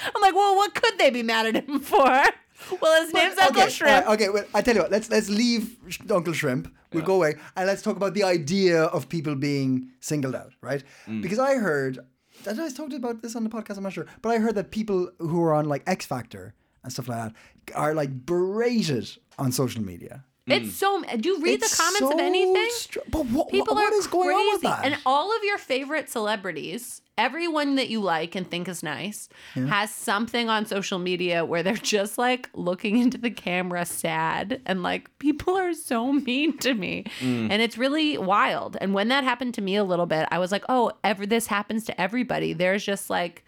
[0.14, 2.22] I'm like, well, what could they be mad at him for?
[2.78, 4.04] Well, his name's Uncle okay, Shrimp.
[4.04, 4.90] alright, okay, well, I tell you what.
[4.90, 6.70] Let's let's leave Sh- Uncle Shrimp.
[6.92, 10.84] We'll go away and let's talk about the idea of people being singled out, right?
[11.08, 11.22] Mm.
[11.22, 12.00] Because I heard,
[12.44, 13.76] did I talked about this on the podcast?
[13.76, 16.92] I'm not sure, but I heard that people who are on like X Factor and
[16.92, 20.24] stuff like that are like berated on social media.
[20.48, 20.62] Mm.
[20.62, 21.02] It's so.
[21.02, 22.68] Do you read It's the comments of anything?
[22.70, 24.84] str- but what, People what are is going on with that?
[24.84, 29.94] And all of your favorite celebrities, everyone that you like and think is nice, has
[29.94, 35.16] something on social media where they're just like looking into the camera sad and like
[35.18, 37.04] people are so mean to me.
[37.20, 37.50] Mm.
[37.50, 38.78] And it's really wild.
[38.80, 41.46] And when that happened to me a little bit, I was like, "Oh, ever this
[41.46, 43.44] happens to everybody." There's just like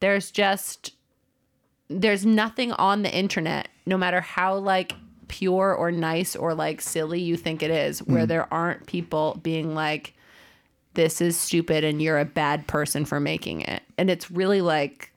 [0.00, 0.92] there's just
[1.88, 4.94] there's nothing on the internet no matter how like
[5.28, 8.28] pure or nice or like silly you think it is where mm.
[8.28, 10.14] there aren't people being like
[10.94, 13.82] this is stupid and you're a bad person for making it.
[13.98, 15.12] And it's really like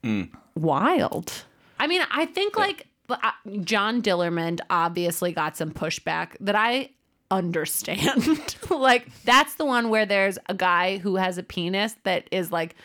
[0.55, 1.45] wild.
[1.79, 3.31] I mean i think like uh,
[3.61, 6.89] John Dillermand obviously got some pushback that i
[7.33, 8.55] understand.
[8.69, 12.75] Like that's the one where there's a guy who has a penis that is like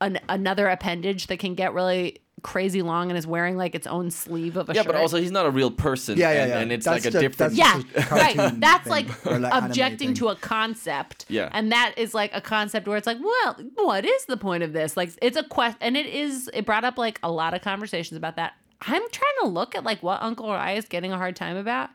[0.00, 4.10] an, another appendage that can get really crazy long and is wearing like its own
[4.10, 4.92] sleeve of a Yeah, shirt.
[4.92, 6.18] but also he's not a real person.
[6.18, 6.58] Yeah, yeah, and, yeah.
[6.60, 7.54] and it's That's like a the- different.
[7.54, 8.60] that's- yeah, just a cartoon right.
[8.60, 10.14] That's thing, like or like anime objecting thing.
[10.16, 11.24] to a concept.
[11.28, 11.48] Yeah.
[11.52, 14.72] and that is like a concept where it's like, well, what is the point of
[14.72, 14.96] this?
[14.96, 16.50] Like, it's a quest, and it is.
[16.52, 18.52] It brought up like a lot of conversations about that.
[18.80, 21.90] I'm trying to look at like what Uncle Rai is getting a hard time about.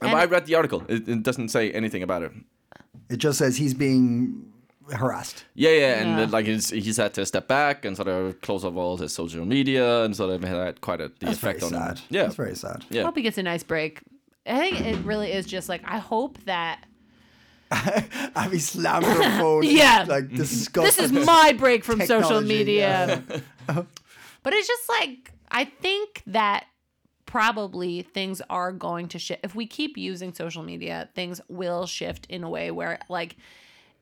[0.00, 0.84] But I read the article.
[0.88, 2.32] It, it doesn't say anything about it.
[3.10, 4.50] it just says he's being
[4.92, 5.44] harassed.
[5.54, 6.26] Yeah, yeah, and Yeah.
[6.30, 9.44] like he's, he's had to step back and sort of close off all his social
[9.44, 11.98] media and sort of had quite a the That's very effect on sad.
[11.98, 12.04] him.
[12.10, 12.84] Yeah, that's very sad.
[12.90, 13.02] I yeah.
[13.04, 14.00] hope he gets a nice break.
[14.46, 16.84] I think it really is just like I hope that
[17.70, 19.62] Abby slammed her phone.
[19.64, 20.04] Yeah.
[20.08, 21.04] like this disgusting.
[21.04, 23.22] is my break from social Technology, media.
[23.66, 26.66] but it's just like I think that
[27.26, 29.40] probably things are going to shift.
[29.44, 33.36] If we keep using social media, things will shift in a way where like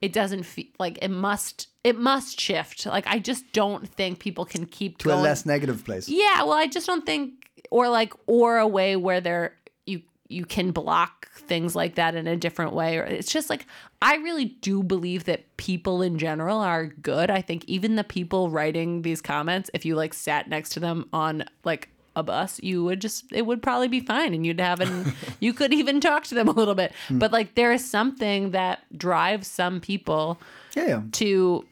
[0.01, 2.87] it doesn't feel like it must it must shift.
[2.87, 6.09] Like I just don't think people can keep to a less negative place.
[6.09, 9.57] yeah, well, I just don't think, or like, or a way where there
[9.87, 12.99] you you can block things like that in a different way.
[12.99, 13.67] Or it's just like
[14.01, 17.31] I really do believe that people in general are good.
[17.31, 21.09] I think even the people writing these comments, if you like sat next to them
[21.13, 24.81] on like a bus, you would just it would probably be fine, and you'd have
[24.81, 26.93] an you could even talk to them a little bit.
[27.09, 27.19] Hmm.
[27.19, 30.41] But like there is something that drives some people
[30.77, 31.03] Yeah, yeah.
[31.13, 31.65] to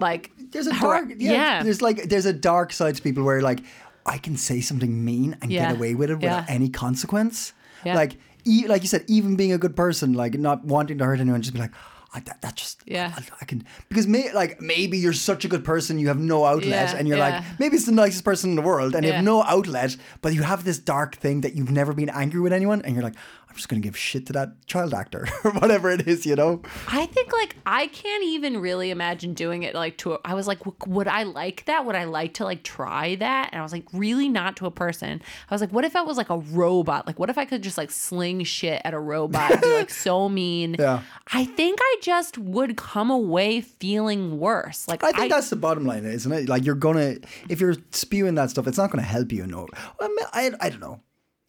[0.00, 3.60] like There's a dark, yeah, There's like there's a dark side to people where like
[4.04, 5.68] I can say something mean and Yeah.
[5.68, 6.54] get away with it without Yeah.
[6.54, 7.52] any consequence.
[7.84, 7.94] Yeah.
[7.94, 11.20] Like, e- like you said, even being a good person, like not wanting to hurt
[11.20, 11.70] anyone, just be like,
[12.14, 13.14] I, that, that just Yeah.
[13.16, 16.44] I, I can because may, like maybe you're such a good person, you have no
[16.44, 17.30] outlet, Yeah, and you're yeah.
[17.40, 20.34] like maybe it's the nicest person in the world, and you have no outlet, but
[20.34, 23.14] you have this dark thing that you've never been angry with anyone, and you're like,
[23.52, 26.62] I'm just gonna give shit to that child actor or whatever it is, you know.
[26.88, 30.14] I think like I can't even really imagine doing it like to.
[30.14, 31.84] A, I was like, would I like that?
[31.84, 33.50] Would I like to like try that?
[33.52, 35.20] And I was like, really not to a person.
[35.50, 37.06] I was like, what if I was like a robot?
[37.06, 39.90] Like, what if I could just like sling shit at a robot and be like
[40.06, 40.76] so mean?
[40.78, 41.02] Yeah.
[41.30, 44.88] I think I just would come away feeling worse.
[44.88, 46.48] Like I think that's the bottom line, isn't it?
[46.48, 47.16] Like you're gonna,
[47.50, 49.46] if you're spewing that stuff, it's not gonna help you.
[49.46, 49.68] No,
[50.00, 51.00] I, mean, I, I don't know.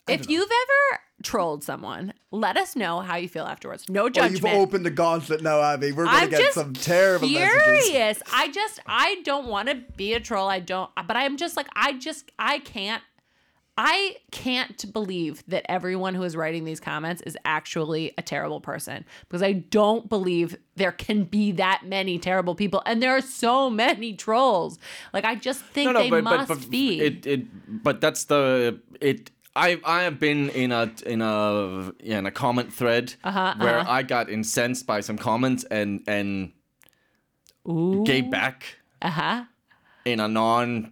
[0.09, 3.89] if you've ever trolled someone, let us know how you feel afterwards.
[3.89, 4.43] No judgment.
[4.43, 5.91] you've opened the gauntlet now, Abby.
[5.91, 7.53] We're gonna I'm get just some terrible messages.
[7.53, 8.21] I'm just furious.
[8.31, 10.49] I just I don't want to be a troll.
[10.49, 10.89] I don't.
[10.95, 13.01] But I'm just like I just I can't.
[13.75, 19.03] I can't believe that everyone who is writing these comments is actually a terrible person
[19.21, 23.71] because I don't believe there can be that many terrible people and there are so
[23.71, 24.77] many trolls.
[25.12, 27.01] Like I just think no, no, they must be.
[27.01, 29.31] It, it, but that's the it.
[29.55, 33.79] I I have been in a in a yeah, in a comment thread Uh-huh, where
[33.79, 33.91] uh-huh.
[33.91, 36.51] I got incensed by some comments and and
[37.69, 38.03] Ooh.
[38.05, 39.43] gave back Uh huh.
[40.05, 40.91] in a non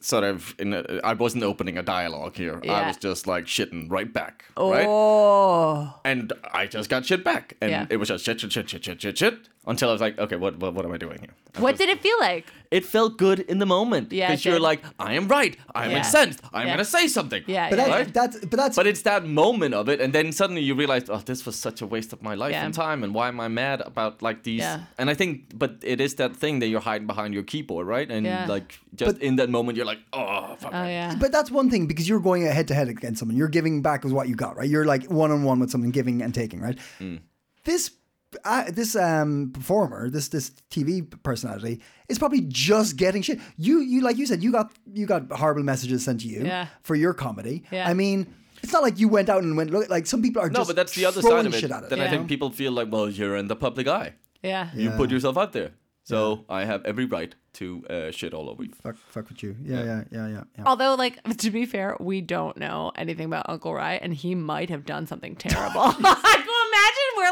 [0.00, 2.60] sort of in a, I wasn't opening a dialogue here.
[2.68, 4.86] I was just like shitting right back, right?
[4.88, 5.94] Oh.
[6.04, 7.86] And I just got shit back, and Yeah.
[7.90, 10.36] it was just shit, shit, shit, shit, shit, shit, shit, until I was like, okay,
[10.36, 11.34] what what, what am I doing here?
[11.56, 12.46] I What did it feel like?
[12.78, 14.70] It felt good in the moment Yeah, because you're did.
[14.70, 15.98] like, I am right, I'm Yeah.
[15.98, 16.72] incensed, I'm Yeah.
[16.74, 17.42] gonna say something.
[17.46, 17.70] Yeah.
[17.70, 17.84] But yeah.
[17.88, 18.14] that, Right?
[18.20, 21.22] that's but that's But it's that moment of it, and then suddenly you realize, oh,
[21.32, 22.64] this was such a waste of my life Yeah.
[22.66, 24.60] and time, and why am I mad about like these?
[24.66, 24.80] Yeah.
[24.98, 28.08] And I think, but it is that thing that you're hiding behind your keyboard, right?
[28.10, 28.46] And Yeah.
[28.56, 28.68] like
[29.02, 30.72] just But- in that moment, you're like, oh, fuck.
[30.74, 31.14] Oh yeah.
[31.22, 33.36] but that's one thing because you're going head to head against someone.
[33.40, 34.68] You're giving back with what you got, right?
[34.74, 36.78] You're like one on one with someone, giving and taking, right?
[37.00, 37.18] Mm.
[37.64, 37.90] This
[38.44, 43.38] uh, this um, performer, this this TV personality, is probably just getting shit.
[43.56, 46.66] You you like you said, you got you got horrible messages sent to you Yeah.
[46.82, 47.64] for your comedy.
[47.70, 47.88] Yeah.
[47.88, 48.26] I mean,
[48.62, 49.88] it's not like you went out and went look.
[49.90, 51.60] Like some people are No, just but that's the other side of it.
[51.60, 51.90] shit at it.
[51.90, 54.14] Then I think people feel like, well, you're in the public eye.
[54.42, 54.68] Yeah.
[54.74, 55.70] You put yourself out there.
[56.06, 58.72] So I have every right to uh, shit all over you.
[58.82, 59.56] fuck, fuck with you.
[59.62, 60.42] Yeah, yeah, yeah, yeah.
[60.58, 60.64] yeah.
[60.66, 64.68] Although, like, to be fair, we don't know anything about Uncle Rye, and he might
[64.68, 65.94] have done something terrible.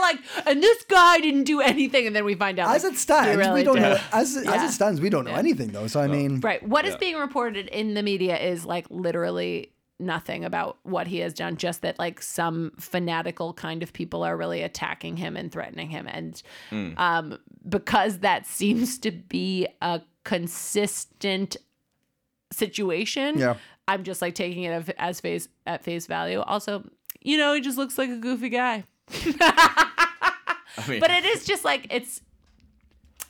[0.01, 2.75] like, we're like, and this guy didn't do anything, and then we find out.
[2.75, 3.83] As like, it stands, really we don't did.
[3.83, 3.99] know.
[4.13, 5.87] As as it stands, we don't know anything though.
[5.87, 6.63] So I mean, Right.
[6.67, 6.99] What is Yeah.
[6.99, 11.83] being reported in the media is like literally nothing about what he has done, just
[11.83, 16.09] that like some fanatical kind of people are really attacking him and threatening him.
[16.09, 16.43] And
[16.99, 21.57] um, because that seems to be a consistent
[22.53, 23.57] situation, Yeah.
[23.89, 26.41] I'm just like taking it as face at face value.
[26.41, 26.89] Also,
[27.21, 28.85] you know, he just looks like a goofy guy.
[29.11, 32.21] I mean, but it is just like it's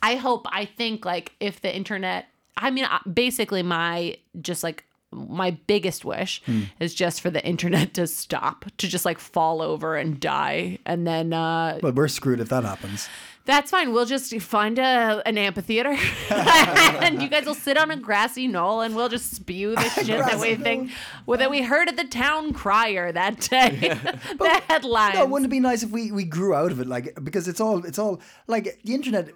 [0.01, 5.51] i hope i think like if the internet i mean basically my just like my
[5.67, 6.41] biggest wish
[6.79, 11.05] is just for the internet to stop to just like fall over and die and
[11.05, 13.07] then uh well, we're screwed if that happens.
[13.45, 13.91] That's fine.
[13.91, 15.97] We'll just find a an amphitheater.
[17.03, 20.07] And you guys will sit on a grassy knoll and we'll just spew the shit
[20.07, 20.91] that we think
[21.25, 23.99] well, that we heard at the town crier that day.
[24.37, 25.15] The headlines.
[25.15, 26.87] No, wouldn't it be nice if we we grew out of it?
[26.87, 29.29] Like because it's all it's all like the internet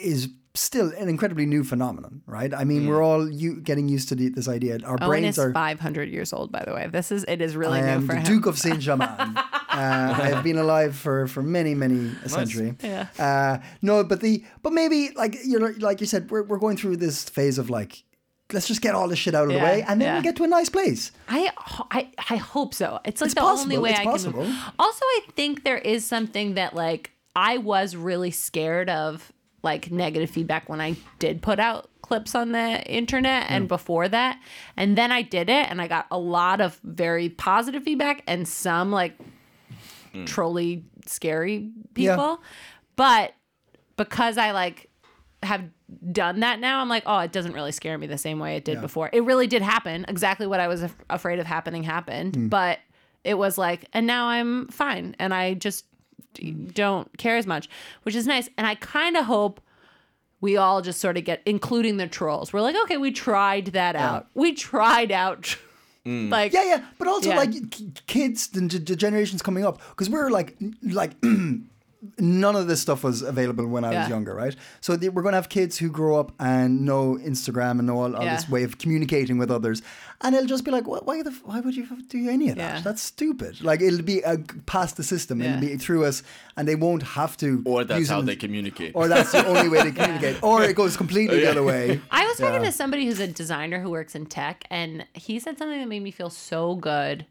[0.00, 0.28] is
[0.60, 2.52] still an incredibly new phenomenon, right?
[2.54, 4.78] I mean, we're all you getting used to the, this idea.
[4.84, 5.52] Our Owen brains is are.
[5.52, 6.86] 500 years old, by the way.
[6.86, 8.24] This is it is really I new for the him.
[8.24, 9.08] Duke of Saint Germain.
[9.08, 9.34] uh,
[9.70, 12.74] I have been alive for for many many a century.
[12.82, 13.06] Yeah.
[13.18, 16.76] Uh, no, but the but maybe like you know, like you said, we're we're going
[16.76, 18.04] through this phase of like.
[18.52, 20.16] Let's just get all this shit out of the way, and then yeah.
[20.16, 21.12] we get to a nice place.
[21.28, 21.52] I,
[21.92, 22.98] I I hope so.
[23.04, 24.42] It's like It's the possible, only way it's I possible.
[24.42, 24.50] can.
[24.50, 24.72] Move.
[24.76, 29.30] Also, I think there is something that like I was really scared of
[29.62, 34.40] like negative feedback when I did put out clips on the internet and before that,
[34.76, 38.48] and then I did it and I got a lot of very positive feedback and
[38.48, 39.16] some like
[40.26, 42.14] trolly scary Yeah.
[42.16, 42.42] people,
[42.96, 43.34] but
[43.96, 44.88] because I like
[45.42, 45.64] have
[46.12, 48.64] done that now, I'm like, oh, it doesn't really scare me the same way it
[48.64, 49.08] did before.
[49.12, 50.04] It really did happen.
[50.08, 52.48] Exactly what I was af- afraid of happening happened, Hmm.
[52.48, 52.78] but
[53.24, 55.84] it was like, and now I'm fine, and I just
[56.72, 57.68] don't care as much,
[58.02, 58.48] which is nice.
[58.56, 59.60] And I kind of hope
[60.40, 62.52] we all just sort of get, including the trolls.
[62.52, 64.26] We're like, okay, we tried that out.
[64.34, 65.56] We tried out,
[66.06, 66.30] mm.
[66.30, 67.36] like, Yeah, yeah, but also Yeah.
[67.36, 71.12] like kids, the, the generations coming up, because we're like, like
[72.18, 74.00] none of this stuff was available when I Yeah.
[74.00, 74.56] was younger, right?
[74.80, 78.00] So the, we're going to have kids who grow up and know Instagram and know
[78.00, 79.82] all, all this way of communicating with others,
[80.22, 82.76] and it'll just be like, "Why- why the why would you do any of that?
[82.76, 82.80] Yeah.
[82.80, 83.62] That's stupid.
[83.62, 85.50] Like it'll be uh, past the system, Yeah.
[85.56, 86.22] it'll be through us,
[86.56, 87.62] and they won't have to.
[87.66, 88.92] or that's use how it they communicate.
[88.94, 92.00] Or that's the only way they communicate, or it goes completely the other way.
[92.10, 92.70] I was talking Yeah.
[92.70, 96.02] to somebody who's a designer who works in tech, and he said something that made
[96.02, 97.26] me feel so good.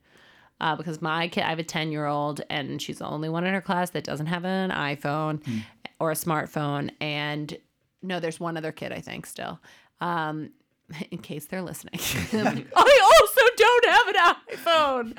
[0.61, 3.45] Uh, because my kid, I have a 10 year old, and she's the only one
[3.45, 5.59] in her class that doesn't have an iPhone Hmm.
[5.99, 6.91] or a smartphone.
[6.99, 7.57] And
[8.01, 9.59] no, there's one other kid, I think, still.
[10.01, 10.51] Um,
[11.11, 11.93] in case they're listening,
[12.75, 15.17] I also don't have an iPhone.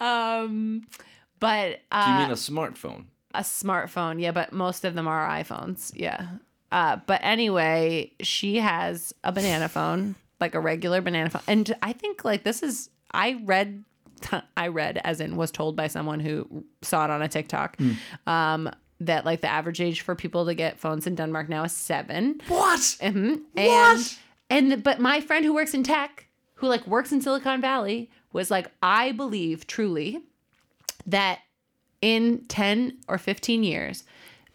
[0.00, 0.86] Um,
[1.40, 3.04] but uh, Do you mean a smartphone?
[3.34, 4.20] a smartphone.
[4.20, 5.90] Yeah, but most of them are iPhones.
[5.94, 6.26] Yeah.
[6.70, 11.42] Uh, but anyway, she has a banana phone, like a regular banana phone.
[11.46, 13.84] And I think like this is I read
[14.56, 17.76] I read as in was told by someone who saw it on a TikTok.
[18.26, 21.72] Um that like the average age for people to get phones in Denmark now is
[21.72, 22.40] 7.
[22.46, 22.78] What?
[22.78, 23.40] Mhm.
[23.54, 24.18] What?
[24.50, 28.10] And and but my friend who works in tech, who like works in Silicon Valley,
[28.32, 30.20] was like, I believe truly
[31.06, 31.40] that
[32.00, 34.04] in 10 or 15 years,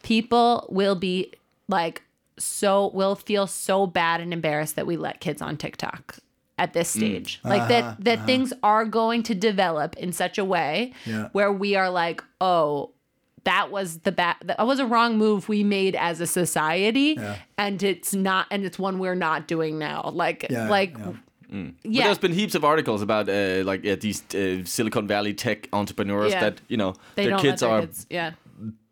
[0.03, 1.33] people will be
[1.67, 2.03] like
[2.39, 6.19] so will feel so bad and embarrassed that we let kids on TikTok
[6.57, 7.39] at this stage.
[7.43, 11.29] Like that that things are going to develop in such a way Yeah.
[11.31, 12.91] where we are like, "Oh,
[13.43, 17.35] that was the bad that was a wrong move we made as a society Yeah.
[17.57, 21.13] and it's not and it's one we're not doing now." Like Yeah, like yeah.
[21.49, 22.03] But yeah.
[22.05, 26.31] there's been heaps of articles about uh, like uh, these uh, Silicon Valley tech entrepreneurs
[26.33, 26.41] Yeah.
[26.41, 28.31] that you know they their kids their are kids, yeah.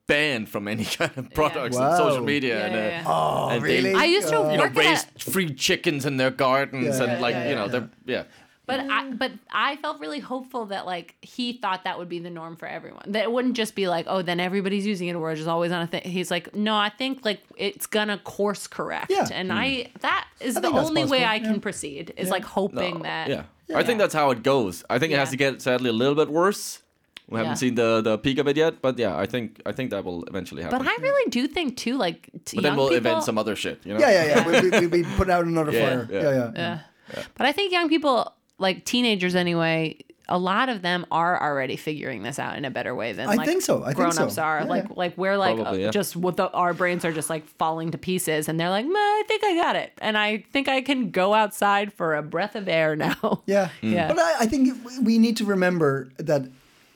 [0.07, 1.91] Banned from any kind of products Wow.
[1.91, 2.57] on social media.
[2.59, 3.03] Yeah, and, uh, yeah.
[3.05, 3.93] Oh, and they, really?
[3.93, 7.03] I used to Uh, you know, work at raise free chickens in their gardens Yeah,
[7.03, 7.71] and yeah, like yeah, you know yeah.
[7.71, 8.23] they're yeah.
[8.67, 12.31] But I but I felt really hopeful that like he thought that would be the
[12.31, 13.03] norm for everyone.
[13.07, 15.71] That it wouldn't just be like, oh, then everybody's using it or it's just always
[15.71, 16.01] on a thing.
[16.03, 19.11] He's like, no, I think like it's gonna course correct.
[19.11, 19.27] Yeah.
[19.31, 21.59] And I that is the think that's only way I can yeah.
[21.59, 23.43] proceed is like hoping that yeah.
[23.73, 24.83] I think that's how it goes.
[24.89, 26.81] I think it has to get sadly a little bit worse
[27.27, 29.89] We haven't seen the the peak of it yet, but yeah, I think I think
[29.89, 30.77] that will eventually happen.
[30.77, 33.37] But I really do think too, like t- But then young we'll people, invent some
[33.37, 33.99] other shit, you know?
[33.99, 34.61] Yeah, yeah, yeah.
[34.61, 36.07] we, we, we put out another Yeah, fire.
[36.11, 36.21] yeah.
[36.21, 36.79] Yeah, yeah.
[37.13, 37.23] Yeah.
[37.37, 39.97] But I think young people, like teenagers anyway,
[40.27, 43.35] a lot of them are already figuring this out in a better way than I
[43.35, 43.81] like think so.
[43.83, 44.41] I think grown-ups so.
[44.41, 44.59] are.
[44.61, 44.93] Yeah, like yeah.
[44.95, 45.91] like we're like Probably, uh, yeah.
[45.91, 49.23] just what the our brains are just like falling to pieces, and they're like, I
[49.27, 52.67] think I got it, and I think I can go outside for a breath of
[52.67, 53.43] air now.
[53.45, 53.69] Yeah.
[53.81, 54.07] Yeah.
[54.07, 56.47] But I, I think we need to remember that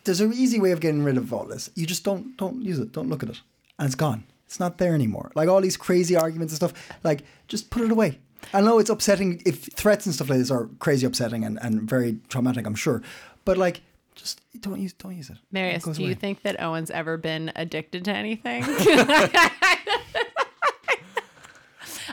[0.04, 1.70] there's an easy way of getting rid of all this.
[1.76, 2.92] You just don't don't use it.
[2.92, 3.42] Don't look at it.
[3.78, 4.24] And it's gone.
[4.46, 5.32] It's not there anymore.
[5.36, 6.74] Like all these crazy arguments and stuff,
[7.04, 8.20] like just put it away.
[8.54, 11.84] I know it's upsetting if threats and stuff like this are crazy upsetting and, and
[11.84, 13.02] very traumatic, I'm sure.
[13.46, 13.82] But like
[14.16, 15.38] just don't use don't use it.
[15.52, 18.64] Marius, It do you think that Owen's ever been addicted to anything?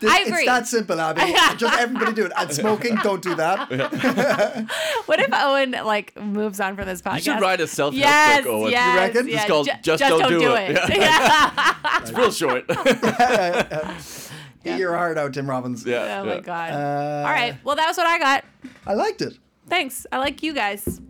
[0.00, 0.38] Th- I agree.
[0.38, 1.20] It's that simple, Abby.
[1.56, 2.32] just everybody do it.
[2.36, 3.70] And smoking, don't do that.
[5.06, 7.16] what if Owen like moves on from this podcast?
[7.16, 8.70] You should write a self-help yes, book, Owen.
[8.72, 9.28] Yes, You reckon?
[9.28, 9.36] Yeah.
[9.36, 10.70] It's called Ju- Just Don't Do It.
[10.70, 10.96] it.
[10.96, 11.74] Yeah.
[12.00, 12.66] It's real short.
[12.68, 15.84] Get your heart out, Tim Robbins.
[15.84, 16.20] yeah.
[16.22, 16.72] Oh my god.
[16.72, 17.56] Uh, All right.
[17.64, 18.44] Well, that was what I got.
[18.86, 19.38] I liked it.
[19.68, 20.06] Thanks.
[20.12, 21.00] I like you guys.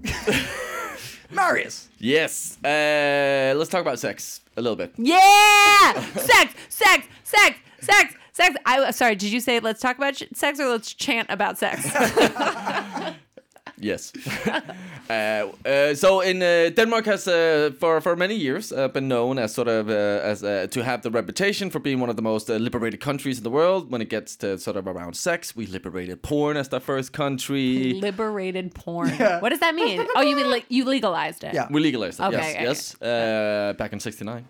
[1.30, 1.88] Marius.
[1.98, 2.56] Yes.
[2.64, 4.92] Uh, let's talk about sex a little bit.
[4.96, 5.92] Yeah.
[6.14, 6.54] sex.
[6.68, 7.06] Sex.
[7.24, 7.58] Sex.
[7.80, 8.14] Sex.
[8.36, 8.54] Sex.
[8.66, 9.16] I sorry.
[9.16, 11.88] Did you say let's talk about ch- sex or let's chant about sex?
[13.78, 14.12] Yes.
[15.10, 19.38] uh, uh, so in uh, Denmark has uh, for for many years uh, been known
[19.38, 22.22] as sort of uh, as uh, to have the reputation for being one of the
[22.22, 25.54] most uh, liberated countries in the world when it gets to sort of around sex.
[25.54, 28.00] We liberated porn as the first country.
[28.00, 29.10] Liberated porn.
[29.40, 30.06] What does that mean?
[30.16, 31.52] Oh, you mean like you legalized it?
[31.54, 31.68] Yeah.
[31.70, 32.24] We legalized it.
[32.24, 33.02] Okay, yes, okay, yes.
[33.02, 34.46] Uh, back in '69.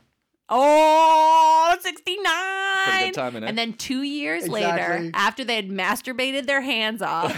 [0.49, 2.25] Oh, 69.
[2.85, 3.47] Pretty good timing, eh?
[3.49, 4.63] And then two years Exactly.
[4.63, 7.33] later, after they had masturbated their hands off,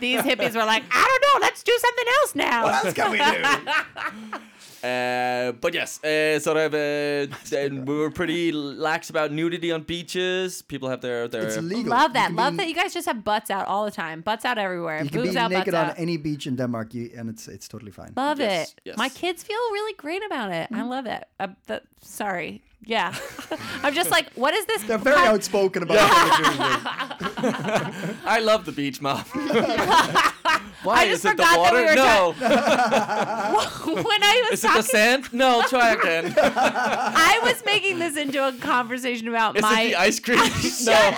[0.00, 2.62] these hippies were like, I don't know, let's do something else now.
[2.64, 4.38] What else can we do?
[4.84, 6.74] Uh, but yes, uh, sort of.
[6.74, 10.62] Uh, then we were pretty lax about nudity on beaches.
[10.62, 11.46] People have their their.
[11.46, 11.90] It's legal.
[11.90, 12.32] Love that.
[12.32, 14.22] Love be- that you guys just have butts out all the time.
[14.22, 15.02] Butts out everywhere.
[15.02, 15.94] You can Boobs be out, naked on out.
[15.98, 18.12] any beach in Denmark, you, and it's it's totally fine.
[18.16, 18.80] Love Yes, it.
[18.84, 18.96] yes.
[18.96, 20.68] My kids feel really great about it.
[20.72, 21.24] I love it.
[21.38, 22.62] Uh, the, sorry.
[22.84, 23.14] Yeah.
[23.84, 24.82] I'm just like, what is this?
[24.82, 27.94] They're very pod- outspoken about what.
[28.26, 29.22] I love the beach, mom.
[30.82, 31.76] Why I just is it the forgot that water?
[31.76, 32.32] we were no.
[34.02, 35.32] when I was Is it the talking, sand?
[35.32, 35.62] No.
[35.68, 36.34] Try again.
[36.36, 39.82] I was making this into a conversation about Is my.
[39.82, 40.38] it the ice cream?
[40.44, 41.14] Shut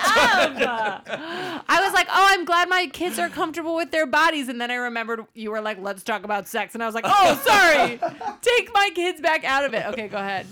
[0.59, 0.67] no.
[0.67, 1.03] up!
[1.09, 4.71] I was like, oh, I'm glad my kids are comfortable with their bodies, and then
[4.71, 7.99] I remembered you were like, let's talk about sex, and I was like, oh, sorry,
[8.43, 9.87] take my kids back out of it.
[9.87, 10.47] Okay, go ahead.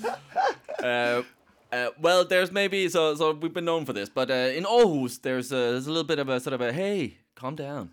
[0.82, 1.22] Uh,
[1.72, 5.20] uh, well, there's maybe so so we've been known for this, but uh, in Aarhus
[5.22, 7.90] there's a, there's a little bit of a sort of a hey, calm down,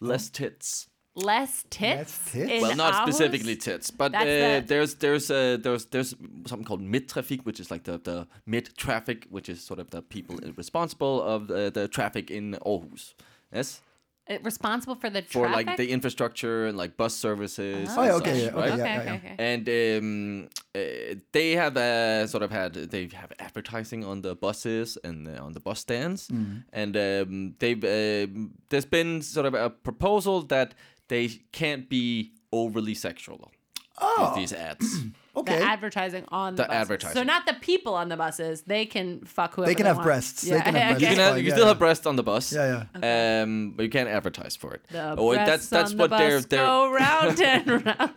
[0.00, 0.88] less tits.
[1.14, 1.96] Less tits.
[1.96, 2.52] Less tits?
[2.52, 3.02] in well, not Aarhus?
[3.14, 6.14] specifically tits, but uh, That's the- there's there's uh, there's there's
[6.46, 10.02] something called Midttrafik, which is like the the mid traffic, which is sort of the
[10.02, 13.14] people responsible of the, the traffic in Aarhus.
[13.52, 13.95] Yes, Uh,
[14.42, 15.66] responsible for the for traffic.
[15.66, 17.88] like the infrastructure and like bus services.
[17.96, 18.68] Oh, and yeah, okay, such, yeah, okay, right?
[18.68, 19.32] yeah, okay, yeah, okay, yeah.
[19.32, 19.36] okay.
[19.38, 24.98] And um, uh, they have uh, sort of had they have advertising on the buses
[25.04, 26.64] and uh, on the bus stands, Mm.
[26.72, 30.74] and um, they've um there's been sort of a proposal that
[31.08, 33.50] they can't be overly sexual
[33.98, 34.84] Oh, with these ads.
[35.36, 35.58] okay.
[35.58, 36.80] The advertising on the, The buses.
[36.82, 37.14] advertising.
[37.16, 38.62] So not the people on the buses.
[38.62, 40.04] They can fuck whoever They can have want.
[40.06, 40.42] breasts.
[40.42, 41.00] They can have breasts.
[41.02, 41.68] you can, have, you can yeah, still yeah.
[41.68, 42.52] have breasts on the bus.
[42.52, 43.42] yeah, yeah.
[43.42, 44.82] Um, but you can't advertise for it.
[44.90, 48.14] The Oh, breasts that's that's on what the they're bus they're go round and round.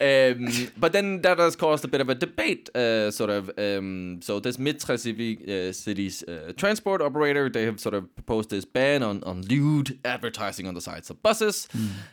[0.01, 0.49] um,
[0.79, 3.51] but then that has caused a bit of a debate, uh, sort of.
[3.59, 8.51] Um, so this Mitra Civic uh, City's uh, transport operator, they have sort of proposed
[8.51, 11.69] this ban on, on lewd advertising on the sides of buses.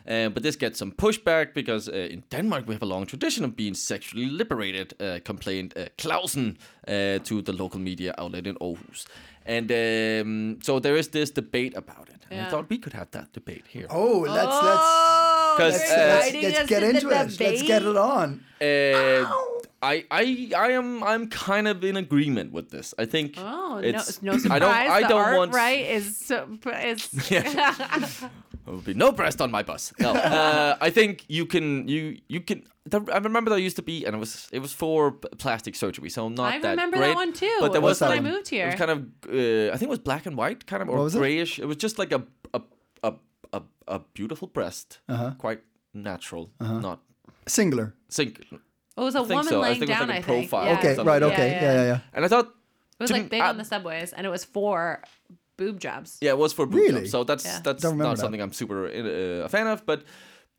[0.06, 3.44] Uh, but this gets some pushback because uh, in Denmark we have a long tradition
[3.44, 8.56] of being sexually liberated, uh, complained uh, Clausen uh, to the local media outlet in
[8.56, 9.06] Aarhus.
[9.46, 12.26] And um, so there is this debate about it.
[12.30, 13.86] And I thought we could have that debate here.
[13.90, 15.19] Oh, let's let's Oh, 'Cause, let's,
[15.64, 17.40] you're uh, let's, let's get into the it.
[17.40, 18.44] Let's get it on.
[18.60, 19.30] Uh,
[19.82, 22.92] I, I, I am, I'm kind of in agreement with this.
[22.98, 23.34] I think.
[23.38, 24.56] Oh, it's, no, no surprise.
[24.56, 25.54] I don't, I the don't art, want.
[25.54, 26.46] right is so,
[26.82, 27.08] is
[28.66, 29.92] There will be no breast on my bus.
[29.98, 32.64] No, uh, I think you can, you, you can.
[32.92, 36.28] I remember there used to be, and it was, it was for plastic surgery, so
[36.28, 37.08] not I that remember great.
[37.08, 37.56] that one too.
[37.60, 38.66] But there It was was when I moved here.
[38.68, 38.98] It was kind of,
[39.28, 41.18] uh, I think it was black and white, kind of, or What was it?
[41.18, 41.58] grayish.
[41.58, 41.66] It?
[41.66, 42.39] was just like a, a, a,
[43.90, 45.32] a, a beautiful breast, Uh-huh.
[45.38, 45.60] quite
[45.94, 47.00] natural, not
[47.46, 47.94] Singular.
[48.08, 48.40] sink.
[48.40, 48.60] It
[48.96, 49.58] was a I think woman so.
[49.60, 50.08] I laying think it was down.
[50.08, 50.50] like a I think.
[50.50, 50.78] profile Yeah.
[50.78, 51.22] Okay, right.
[51.22, 51.62] Okay, yeah.
[51.62, 52.00] yeah, yeah, yeah.
[52.14, 55.02] And I thought It was like big I- on the subways, and it was for
[55.56, 56.18] boob jobs.
[56.20, 57.00] Yeah, it was for boot Really?
[57.00, 57.60] jobs, So that's Yeah.
[57.64, 58.18] that's Don't that.
[58.18, 59.84] something I'm super uh, a fan of.
[59.86, 60.04] But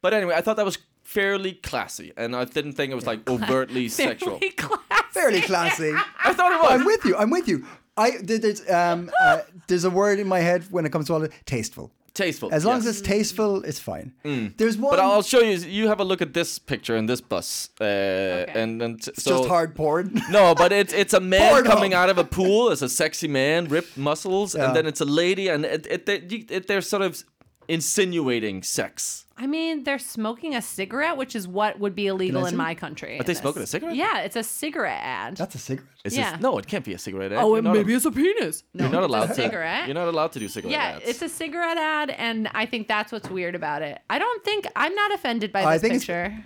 [0.02, 3.30] but anyway, I thought that was fairly classy, and I didn't think it was like
[3.30, 4.40] overtly sexual.
[4.40, 5.12] Fairly classy.
[5.12, 5.92] Fairly classy.
[6.30, 6.72] I thought it was.
[6.72, 7.16] I'm with you.
[7.18, 7.66] I'm with you.
[7.98, 11.14] I there- there's um uh, there's a word in my head when it comes to
[11.14, 11.32] all it.
[11.46, 11.92] Tasteful.
[12.14, 12.50] Tasteful.
[12.52, 12.86] As long yes.
[12.86, 12.90] Mm.
[12.90, 14.14] as it's tasteful, it's fine.
[14.58, 14.92] There's one.
[14.92, 15.58] But I'll show you.
[15.58, 19.38] You have a look at this picture in this bus, uh, and and it's so
[19.38, 20.20] just hard porn.
[20.30, 21.66] No, but it's it's a man Pornhub.
[21.66, 24.66] coming out of a pool as a sexy man, ripped muscles, Yeah.
[24.68, 27.24] and then it's a lady, and it, it, they- it, they're sort of
[27.68, 29.26] insinuating sex.
[29.44, 33.20] I mean, they're smoking a cigarette, which is what would be illegal in my country.
[33.20, 33.96] Are they smoking a cigarette?
[33.96, 35.38] Yeah, it's a cigarette ad.
[35.38, 35.88] That's a cigarette.
[36.04, 36.32] Is Yeah.
[36.34, 37.32] this, no, it can't be a cigarette.
[37.32, 37.40] Ad.
[37.44, 38.64] oh, and maybe a, it's a penis.
[38.76, 39.48] No, you're not allowed it's a to.
[39.48, 39.88] cigarette.
[39.88, 41.06] You're not allowed to do cigarette yeah, ads.
[41.10, 44.00] it's a cigarette ad, and I think that's what's weird about it.
[44.10, 46.44] I don't think I'm not offended by I this think it's- picture.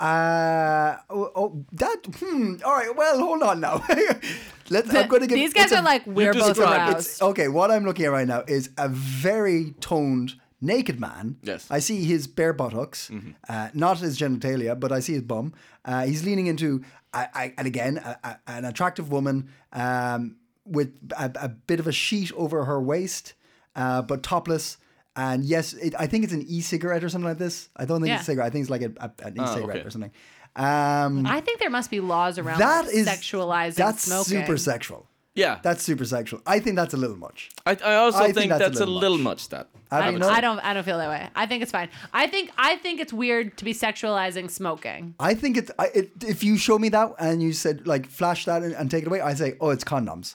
[0.00, 1.98] Uh, oh, oh, that.
[2.18, 2.56] Hmm.
[2.64, 2.94] All right.
[2.96, 3.84] Well, hold on now.
[4.70, 4.94] Let's.
[4.94, 5.36] I'm going to give.
[5.36, 7.08] These guys it's a- are like we're both described- aroused.
[7.08, 11.36] It's, okay, what I'm looking at right now is a very toned naked man.
[11.42, 11.66] Yes.
[11.70, 13.10] I see his bare buttocks,
[13.48, 15.52] uh, not his genitalia, but I see his bum.
[15.84, 16.82] Uh, he's leaning into,
[17.12, 21.86] I, I, and again, a, a, an attractive woman um, with a, a bit of
[21.86, 23.34] a sheet over her waist,
[23.76, 24.78] uh, but topless.
[25.16, 27.68] And yes, it, I think it's an e-cigarette or something like this.
[27.76, 28.26] I don't think it's a Yeah.
[28.26, 28.46] cigarette.
[28.46, 29.86] I think it's like a, a, an e-cigarette okay.
[29.86, 30.12] or something.
[30.56, 34.40] Um, I think there must be laws around that like, is sexualizing That's smoking.
[34.40, 35.06] super sexual.
[35.38, 36.40] Yeah, That's super sexual.
[36.46, 37.50] I think that's a little much.
[37.64, 39.24] I, I also I think think, that's a that's, a little little, much.
[39.24, 39.48] much.
[39.50, 40.28] That I I, don't know.
[40.28, 40.58] I don't.
[40.60, 41.28] I don't feel that way.
[41.34, 41.88] I think it's fine.
[42.12, 42.50] I think.
[42.58, 45.14] I think it's weird to be sexualizing smoking.
[45.20, 48.44] I think it's I, it, if you show me that and you said like flash
[48.46, 50.34] that and, and take it away, I say, oh, it's condoms.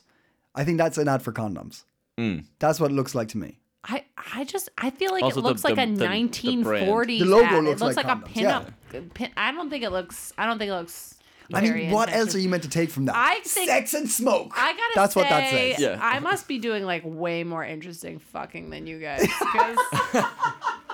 [0.55, 1.83] I think that's an ad for condoms.
[2.17, 2.39] Hmm.
[2.59, 3.59] That's what it looks like to me.
[3.83, 4.05] I.
[4.35, 4.69] I just.
[4.77, 7.19] I feel like Also it the- looks like the- a the- the 1940s.
[7.19, 7.63] The logo ad.
[7.63, 8.63] looks it looks like like, condoms, a yeah.
[8.93, 9.13] pinup.
[9.13, 10.31] Pin, I don't think it looks.
[10.37, 11.15] I don't think it looks.
[11.53, 13.15] I mean, what else are you meant to take from that?
[13.15, 14.53] I think- Sex and smoke.
[14.55, 15.79] I gotta That's say, what that says.
[15.79, 15.99] Yeah.
[16.01, 19.27] I must be doing like way more interesting fucking than you guys.
[19.27, 19.77] 'cause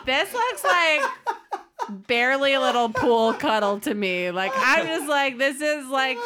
[0.06, 1.02] this looks like
[2.08, 4.32] barely a little pool cuddle to me.
[4.32, 6.18] Like I'm just like this is like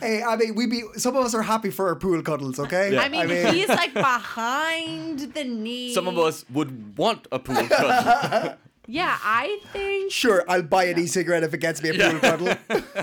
[0.00, 2.98] Hey, I mean, we be some of us are happy for our pool cuddles, okay?
[2.98, 3.94] I mean, he's like
[4.42, 5.94] behind the knee.
[5.94, 8.56] some of us would want a pool cuddle.
[8.88, 12.54] Yeah, I think sure, I'll buy an e-cigarette if it gets me a pool cuddle.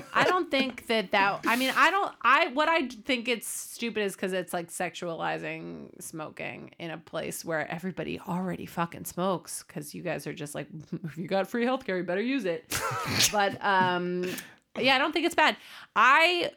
[0.14, 1.40] I don't think that that.
[1.48, 2.14] I mean, I don't.
[2.22, 7.46] I what I think it's stupid is because it's like sexualizing smoking in a place
[7.46, 9.64] where everybody already fucking smokes.
[9.64, 10.68] Because you guys are just like,
[11.06, 12.78] if you got free healthcare, you better use it.
[13.32, 14.30] but um,
[14.78, 15.56] yeah, I don't think it's bad.
[15.96, 16.52] I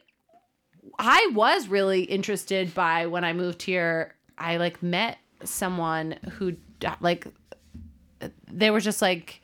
[0.98, 4.16] I was really interested by when I moved here.
[4.36, 6.56] I like met someone who
[7.00, 7.28] like
[8.52, 9.40] they were just like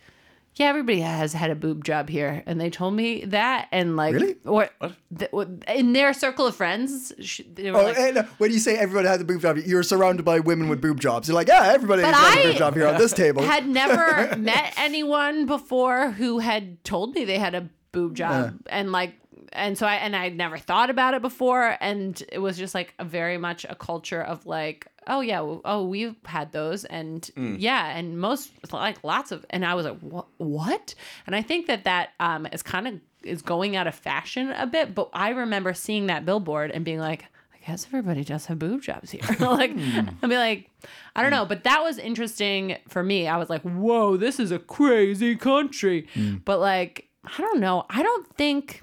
[0.55, 4.13] yeah, everybody has had a boob job here, and they told me that, and like,
[4.15, 4.35] Really?
[4.45, 4.69] or
[5.17, 5.31] th-
[5.73, 9.07] in their circle of friends, sh- they were Oh, like, and when you say everybody
[9.07, 11.29] has a boob job, you're surrounded by women with boob jobs.
[11.29, 13.43] You're like, yeah, everybody has a I boob job here on this table.
[13.43, 18.59] I had never met anyone before who had told me they had a boob job
[18.69, 19.15] and like
[19.53, 22.95] and so I and I'd never thought about it before and it was just like
[22.99, 27.57] a very much a culture of like oh yeah oh we've had those and mm.
[27.59, 30.95] yeah and most like lots of and I was like what what
[31.27, 34.67] and I think that that um is kind of is going out of fashion a
[34.67, 38.59] bit but I remember seeing that billboard and being like I guess everybody does have
[38.59, 39.21] boob jobs here.
[39.41, 40.09] like, hmm.
[40.23, 40.71] I'd be like,
[41.15, 41.39] I don't hmm.
[41.39, 43.29] know, but that was interesting for me.
[43.29, 46.07] I was like, whoa, this is a crazy country.
[46.15, 46.37] Hmm.
[46.47, 47.85] But like, I don't know.
[47.91, 48.83] I don't think.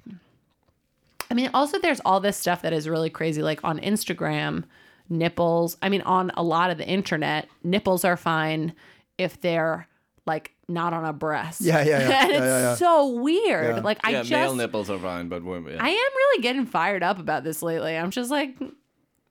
[1.31, 4.65] I mean, also there's all this stuff that is really crazy, like on Instagram,
[5.09, 5.77] nipples.
[5.81, 8.73] I mean, on a lot of the internet, nipples are fine
[9.17, 9.87] if they're
[10.25, 11.61] like not on a breast.
[11.61, 11.95] Yeah, yeah, yeah.
[11.99, 12.75] and Yeah, it's yeah, yeah.
[12.75, 13.75] so weird.
[13.77, 13.81] Yeah.
[13.81, 15.73] Like I just male nipples are fine, but women.
[15.73, 15.83] Yeah.
[15.83, 17.95] I am really getting fired up about this lately.
[17.95, 18.57] I'm just like,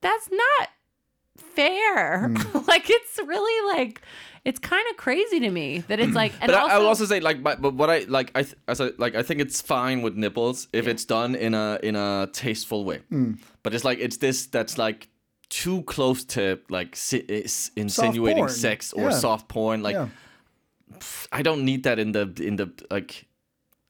[0.00, 0.68] that's not
[1.36, 2.28] fair.
[2.28, 2.58] Hmm.
[2.68, 4.02] like it's really like
[4.44, 6.32] it's kind of crazy to me that it's like.
[6.40, 8.42] And but also, I, I would also say like, but, but what I like, I
[8.42, 11.78] th- as I like, I think it's fine with nipples if it's done in a
[11.82, 12.98] in a tasteful way.
[13.08, 13.32] Hmm.
[13.62, 15.08] But it's like it's this that's like
[15.62, 19.18] too close to like si- eh, is insinuating sex or Yeah.
[19.18, 19.82] soft porn.
[19.82, 20.08] Like yeah.
[21.32, 23.26] I don't need that in the in the like.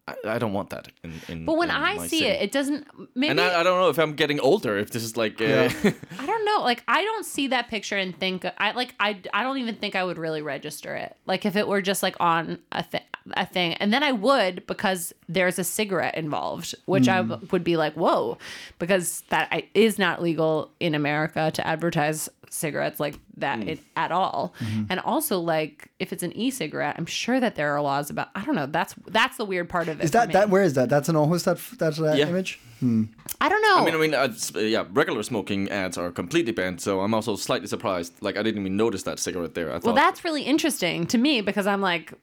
[0.07, 1.15] I, I don't want that in.
[1.29, 2.27] in but when in I see city.
[2.27, 2.87] it, it doesn't.
[3.15, 4.77] Maybe and I, I don't know if I'm getting older.
[4.77, 5.71] If this is like, uh,
[6.19, 6.59] I don't know.
[6.63, 9.97] Like I don't see that picture and think I like I I don't even think
[9.97, 11.17] I would really register it.
[11.27, 13.03] Like if it were just like on a thing
[13.33, 17.65] a thing, and then I would because there's a cigarette involved, which I w- would
[17.65, 18.37] be like, whoa,
[18.79, 24.13] because that I, is not legal in America to advertise cigarettes like that it, at
[24.13, 24.55] all.
[24.89, 28.29] And also like if it's an e-cigarette, I'm sure that there are laws about.
[28.35, 28.67] I don't know.
[28.67, 30.05] That's that's the weird part of of it.
[30.05, 30.51] Is that that?
[30.51, 30.89] Where is that?
[30.89, 31.45] That's an Aarhus.
[31.45, 32.29] That that uh, Yeah.
[32.29, 32.59] image.
[32.83, 33.77] I don't know.
[33.77, 36.81] I mean, I mean, uh, uh, yeah, regular smoking ads are completely banned.
[36.81, 38.15] So I'm also slightly surprised.
[38.21, 39.71] Like I didn't even notice that cigarette there.
[39.71, 42.15] I thought, well, that's really interesting to me because I'm like,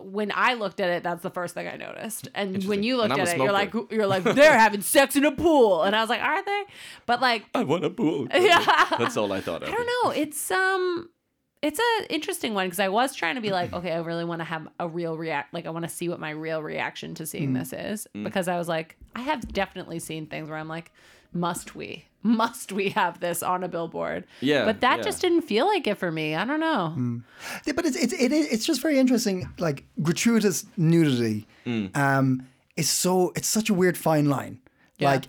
[0.00, 2.28] when I looked at it, that's the first thing I noticed.
[2.34, 5.32] And when you looked at it, you're like, you're like, they're having sex in a
[5.32, 6.64] pool, and I was like, are they?
[7.06, 8.28] But like, I want a pool.
[8.32, 8.86] Yeah.
[8.98, 9.62] that's all I thought.
[9.62, 9.68] Of.
[9.68, 10.10] I don't know.
[10.10, 11.08] It's um
[11.64, 14.40] it's a interesting one because I was trying to be like, okay, I really want
[14.40, 17.26] to have a real react like I want to see what my real reaction to
[17.26, 17.58] seeing mm.
[17.58, 18.06] this is.
[18.14, 18.24] Mm.
[18.24, 20.92] Because I was like, I have definitely seen things where I'm like,
[21.32, 22.04] must we?
[22.26, 24.24] Must we have this on a billboard?
[24.40, 25.04] Yeah, But that yeah.
[25.04, 26.34] just didn't feel like it for me.
[26.34, 26.94] I don't know.
[26.96, 27.22] Mm.
[27.66, 29.46] Yeah, but it's it's it, is- it's just very interesting.
[29.58, 31.46] Like gratuitous nudity,
[31.94, 32.46] um,
[32.76, 34.58] is so it's such a weird fine line.
[34.96, 35.10] Yeah.
[35.10, 35.24] Like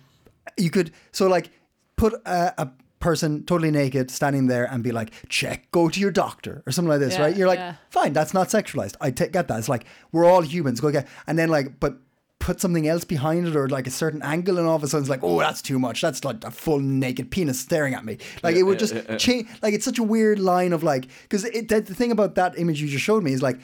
[0.56, 1.50] you could so like
[1.98, 2.72] put a, a
[3.10, 6.90] person totally naked standing there and be like, check, go to your doctor or something
[6.94, 7.36] like this, Yeah, right?
[7.38, 7.76] You're like, yeah.
[7.98, 8.96] fine, that's not sexualized.
[9.06, 9.60] I get that.
[9.60, 10.82] It's like we're all humans.
[10.82, 11.94] Go get and then like, but.
[12.38, 15.04] Put something else behind it, or like a certain angle, and all of a sudden
[15.04, 16.02] it's like, oh, that's too much.
[16.02, 18.18] That's like a full naked penis staring at me.
[18.44, 19.48] Like it would just change.
[19.64, 22.82] Like it's such a weird line of like, because the, the thing about that image
[22.82, 23.58] you just showed me is like,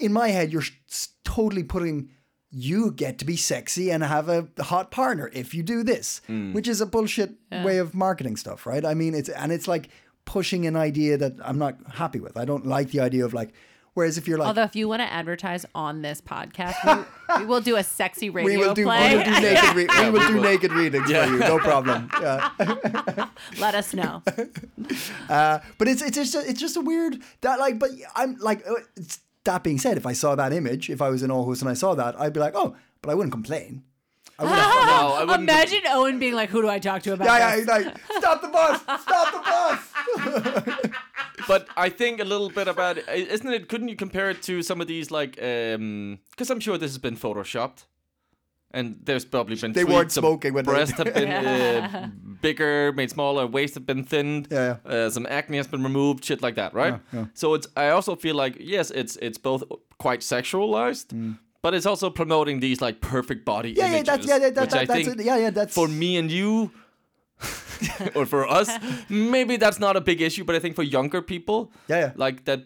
[0.00, 2.08] in my head, you're s- totally putting
[2.50, 6.20] you get to be sexy and have a hot partner if you do this,
[6.52, 8.84] which is a bullshit way of marketing stuff, right?
[8.84, 9.88] I mean, it's and it's like
[10.24, 12.36] pushing an idea that I'm not happy with.
[12.36, 13.52] I don't like the idea of like.
[13.94, 17.46] Whereas if you're like, Although if you want to advertise on this podcast, we, we
[17.46, 19.16] will do a sexy radio we will do, we play.
[19.16, 20.42] will do naked, re- we will do will.
[20.42, 22.08] naked readings for you, no problem.
[22.20, 22.50] Yeah.
[23.58, 24.22] Let us know.
[25.28, 27.80] Uh, but it's it's just a, it's just a weird that like.
[27.80, 29.18] But I'm like uh, it's,
[29.48, 31.74] that being said, if I saw that image, if I was in Aarhus and I
[31.74, 33.82] saw that, I'd be like, oh, but I wouldn't complain.
[34.38, 34.60] I wouldn't.
[34.60, 34.66] No,
[35.16, 35.48] I wouldn't.
[35.48, 38.40] Imagine Owen being like, "Who do I talk to about yeah, this?" yeah, like stop
[38.40, 40.92] the bus, stop the bus.
[41.48, 43.68] but I think a little bit about it, isn't it?
[43.68, 45.42] Couldn't you compare it to some of these like?
[45.42, 47.86] Um, because I'm sure this has been photoshopped,
[48.72, 52.08] and there's probably been They tweets weren't smoking when they- breasts have been uh,
[52.42, 54.48] bigger, made smaller, waist have been thinned.
[54.50, 57.00] Yeah, Uh, some acne has been removed, shit like that, right?
[57.34, 57.66] So it's.
[57.76, 59.62] I also feel like yes, it's it's both
[59.98, 61.36] quite sexualized.
[61.60, 63.78] But it's also promoting these like perfect body Mm.
[63.78, 65.24] Yeah, yeah, images, that's yeah, yeah, that, which that, I that's think it.
[65.26, 66.70] yeah, yeah, that's for me and you
[68.14, 68.68] or for us
[69.08, 72.12] maybe that's not a big issue but i think for younger people Yeah, yeah.
[72.16, 72.60] like that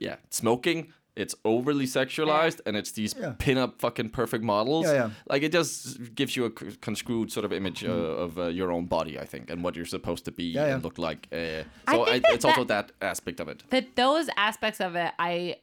[0.00, 3.34] yeah smoking it's overly sexualized and it's these Yeah.
[3.38, 5.10] pin-up fucking perfect models Yeah, yeah.
[5.32, 6.50] like it just gives you a
[6.88, 7.92] construed sort of image uh,
[8.24, 10.54] of uh, your own body i think and what you're supposed to be Mm.
[10.54, 10.74] yeah.
[10.74, 13.58] and look like uh, so think I that it's also that- that aspect of it
[13.70, 15.56] that those aspects of it i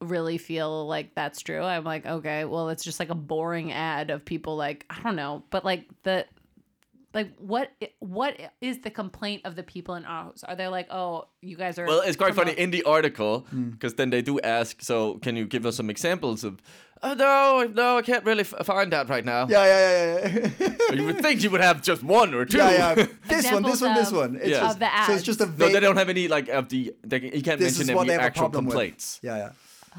[0.00, 4.10] really feel like that's true i'm like okay well it's just like a boring ad
[4.10, 6.24] of people like i don't know but like the
[7.14, 10.44] like what what is the complaint of the people in Aarhus?
[10.46, 11.86] Are they like, oh, you guys are?
[11.86, 14.82] Well, it's quite funny promote- in the article because then they do ask.
[14.82, 16.60] So, can you give us some examples of?
[17.00, 19.46] Oh no, no, I can't really f- find that right now.
[19.48, 20.92] yeah, yeah, yeah, yeah.
[20.96, 22.58] You would think you would have just one or two.
[22.58, 23.06] yeah, yeah.
[23.28, 24.34] This one, this one, this one.
[24.36, 24.60] It's Yeah.
[24.60, 25.58] just, Of the So it's just a ads.
[25.58, 26.92] no, they don't have any like of the.
[27.04, 29.20] They, you can't this mention any they have a actual complaints.
[29.22, 29.30] with.
[29.30, 29.50] Yeah, yeah.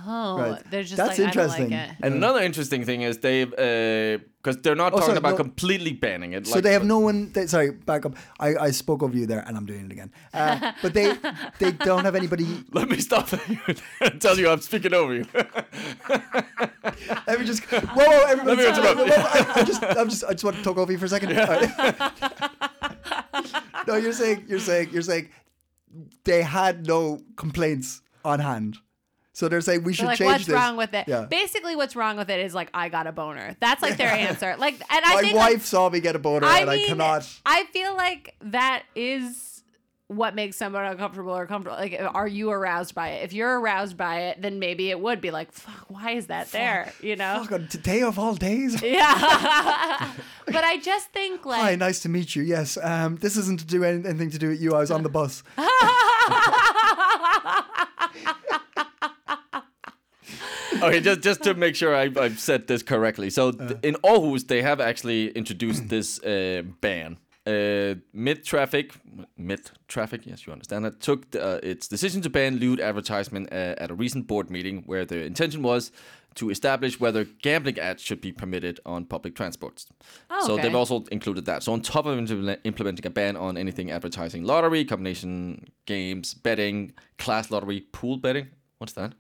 [0.08, 0.64] Oh, Right.
[0.72, 1.66] they're just That's like, interesting.
[1.74, 1.96] I don't like it.
[2.04, 5.38] And another interesting thing is they, because they're not Oh, talking sorry, about no.
[5.38, 6.48] completely banning it.
[6.48, 7.32] So like- they have no one.
[7.34, 8.16] They, sorry, back up.
[8.40, 10.12] I, I spoke over you there, and I'm doing it again.
[10.34, 11.16] Uh, but they
[11.60, 12.46] they don't have anybody.
[12.72, 13.30] Let me stop
[14.02, 15.26] and tell you I'm speaking over you.
[17.28, 17.64] Let me just.
[17.66, 18.56] Whoa, whoa, everybody!
[18.56, 18.98] Let me interrupt.
[19.00, 21.06] Whoa, whoa, I, I just, I'm just, I just want to talk over you for
[21.06, 21.38] a second.
[21.38, 21.70] All right.
[23.88, 25.30] no, you're saying, you're saying, you're saying,
[26.24, 28.78] they had no complaints on hand,
[29.40, 30.54] so they're saying we should like, change what's this.
[30.54, 31.08] wrong with it?
[31.08, 31.22] Yeah.
[31.22, 33.56] Basically, what's wrong with it is like, I got a boner.
[33.62, 34.54] That's like their answer.
[34.60, 36.84] Like, and I My think wife like, saw me get a boner, I and mean,
[36.84, 37.40] I cannot.
[37.46, 39.64] I feel like that is
[40.08, 41.78] what makes someone uncomfortable or comfortable.
[41.78, 43.24] Like, are you aroused by it?
[43.24, 46.52] If you're aroused by it, then maybe it would be like, fuck, why is that
[46.52, 46.92] there?
[47.02, 47.40] You know?
[47.42, 48.82] Fuck, on today of all days.
[48.90, 50.12] Yeah.
[50.48, 52.44] but I just think like Hi, nice to meet you.
[52.44, 54.74] Yes, um, this isn't to do anything to do with you.
[54.74, 55.44] I was on the bus.
[60.76, 63.30] Okay, just just to make sure I've, I've said this correctly.
[63.30, 67.18] So th- in Aarhus, they have actually introduced this uh, ban.
[67.48, 68.94] Uh, mid traffic,
[69.38, 71.00] mid traffic, yes, you understand that.
[71.00, 75.04] Took uh, its decision to ban lewd advertisement uh, at a recent board meeting, where
[75.06, 75.92] the intention was
[76.36, 79.88] to establish whether gambling ads should be permitted on public transports.
[80.30, 80.64] Oh, So okay.
[80.64, 81.64] they've also included that.
[81.64, 86.94] So on top of implement- implementing a ban on anything advertising lottery, combination games, betting,
[87.18, 88.50] class lottery, pool betting.
[88.78, 89.14] What's that?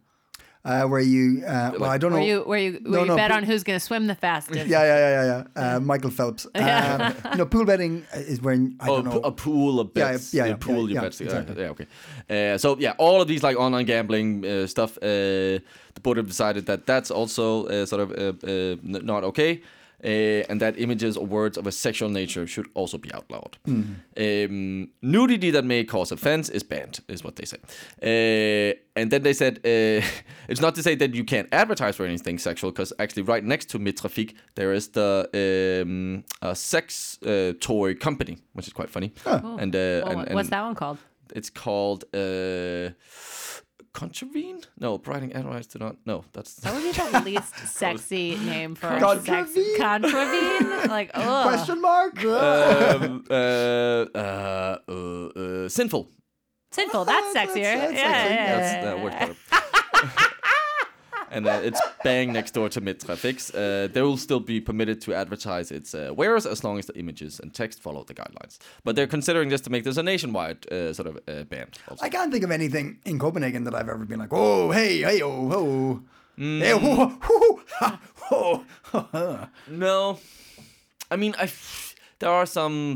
[0.66, 2.28] Uh, where you, uh, well, I don't Where know.
[2.28, 4.68] you where you where No, you no, bet but- on who's gonna swim the fastest.
[4.68, 5.76] yeah, yeah, yeah, yeah, yeah.
[5.76, 6.45] Uh, Michael Phelps.
[6.55, 9.20] Um, no, pool betting is when I Oh, don't a know.
[9.22, 10.34] p- a pool of Yeah, bets.
[10.34, 11.12] yeah, a yeah, pool yeah, you yeah, bet.
[11.14, 11.39] together.
[11.39, 11.64] exactly.
[11.64, 12.53] Yeah, okay.
[12.53, 14.97] Uh, so yeah, all of these like online gambling uh, stuff.
[14.97, 15.60] Uh,
[15.95, 19.62] the board have decided that that's also uh, sort of uh, uh, not okay.
[20.03, 20.07] Uh,
[20.49, 23.57] and that images or words of a sexual nature should also be outlawed.
[23.67, 27.57] Um, nudity that may cause offense is banned, is what they say.
[28.01, 30.05] Uh, and then they said uh,
[30.47, 33.69] it's not to say that you can't advertise for anything sexual, because actually, right next
[33.71, 35.29] to Midttrafik, there is the
[35.85, 39.11] um, a sex uh, toy company, which is quite funny.
[39.25, 40.97] And, uh, Well, and, and what's that one called?
[41.35, 42.89] it's called uh,
[43.93, 44.61] Contravene.
[44.79, 45.95] No, writing advice to not.
[46.05, 49.77] No, that's That would be the least sexy name for a sex Contravene?
[49.77, 50.89] contravene.
[50.89, 52.23] Like, oh, Question mark?
[52.23, 56.09] um, uh, uh, uh, uh, sinful.
[56.71, 57.05] sinful.
[57.05, 57.63] That's That's- sexier.
[57.81, 58.33] that's yeah, sexy.
[58.35, 59.03] yeah, That's yeah, that yeah.
[59.03, 59.35] works better.
[61.32, 63.53] and uh, it's bang next door to Mitrafix.
[63.53, 66.97] Uh, they will still be permitted to advertise its uh, wares as long as the
[66.97, 68.57] images and text follow the guidelines.
[68.84, 71.67] But they're considering this to make this a nationwide uh, sort of uh, ban.
[71.88, 72.05] Also.
[72.05, 75.21] I can't think of anything in Copenhagen that I've ever been like, oh, hey, hey,
[75.21, 76.01] oh, oh.
[76.38, 77.99] Hey, oh, oh, oh, ha,
[78.32, 79.49] oh, ha, ha.
[79.67, 80.19] No,
[81.11, 81.49] I mean, I
[82.19, 82.95] there are some.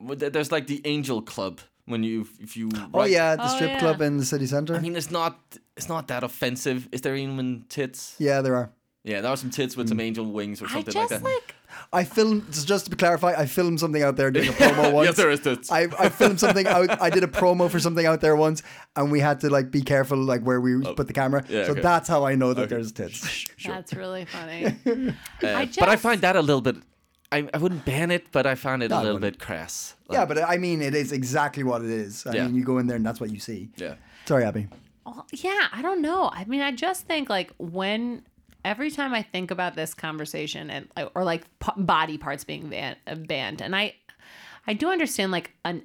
[0.00, 2.70] There's like the Angel Club when you if you.
[2.94, 3.78] Oh, write- yeah, the Oh, strip yeah.
[3.80, 4.76] club in the city center.
[4.76, 5.38] I mean, it's not
[5.80, 6.88] it's not that offensive.
[6.92, 8.14] Is there even tits?
[8.18, 8.70] yeah, there are.
[9.02, 11.46] Yeah, there are some tits with some angel wings or I something just like like,
[11.48, 11.54] that.
[12.00, 15.06] I filmed, just just to clarify, I filmed something out there doing a promo once.
[15.08, 15.72] yes, there is tits.
[15.72, 17.00] I, I filmed something out.
[17.00, 18.62] I did a promo for something out there once,
[18.96, 21.42] and we had to like be careful like where we put the camera.
[21.48, 21.80] Oh, yeah, so okay.
[21.80, 23.46] that's how I know that there's tits.
[23.64, 24.76] that's really funny.
[25.42, 26.76] Uh, I but I find that a little bit.
[27.32, 29.94] I, I wouldn't ban it, but I find it No, a I little bit crass.
[30.10, 32.26] yeah, but I mean, it is exactly what it is.
[32.26, 32.46] I Yeah.
[32.46, 33.70] mean, you go in there and that's what you see.
[33.78, 33.94] yeah.
[34.26, 34.68] Sorry, Abby.
[35.04, 36.30] Well, yeah, I don't know.
[36.32, 38.22] I mean, I just think like when
[38.64, 42.96] every time I think about this conversation and or like p- body parts being ban-
[43.26, 43.94] banned, and I
[44.66, 45.82] I do understand like an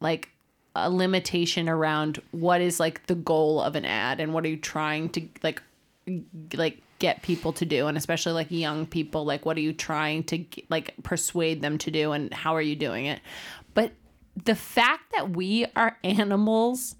[0.00, 0.30] like
[0.76, 4.56] a limitation around what is like the goal of an ad and what are you
[4.56, 5.62] trying to like
[6.54, 10.22] like get people to do and especially like young people like what are you trying
[10.24, 13.20] to like persuade them to do and how are you doing it
[13.74, 13.92] but
[14.44, 16.96] the fact that we are animals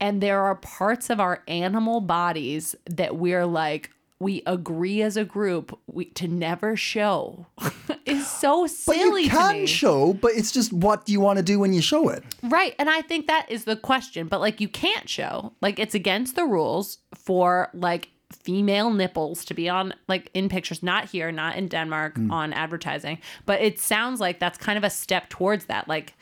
[0.00, 5.24] and there are parts of our animal bodies that we're like we agree as a
[5.24, 7.46] group we, to never show
[8.06, 11.38] is so But silly you to can show, but it's just what do you want
[11.38, 12.24] to do when you show it?
[12.42, 12.74] Right.
[12.78, 14.28] And I think that is the question.
[14.28, 15.52] But like you can't show.
[15.60, 20.82] Like it's against the rules for like female nipples to be on like in pictures,
[20.82, 22.30] not here, not in Denmark mm.
[22.30, 23.18] on advertising.
[23.44, 25.88] But it sounds like that's kind of a step towards that.
[25.88, 26.14] Like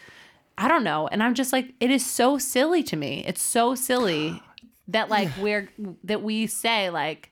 [0.56, 1.08] I don't know.
[1.08, 3.24] And I'm just like, it is so silly to me.
[3.26, 4.42] It's so silly
[4.88, 5.68] that like we're
[6.04, 7.30] that we say like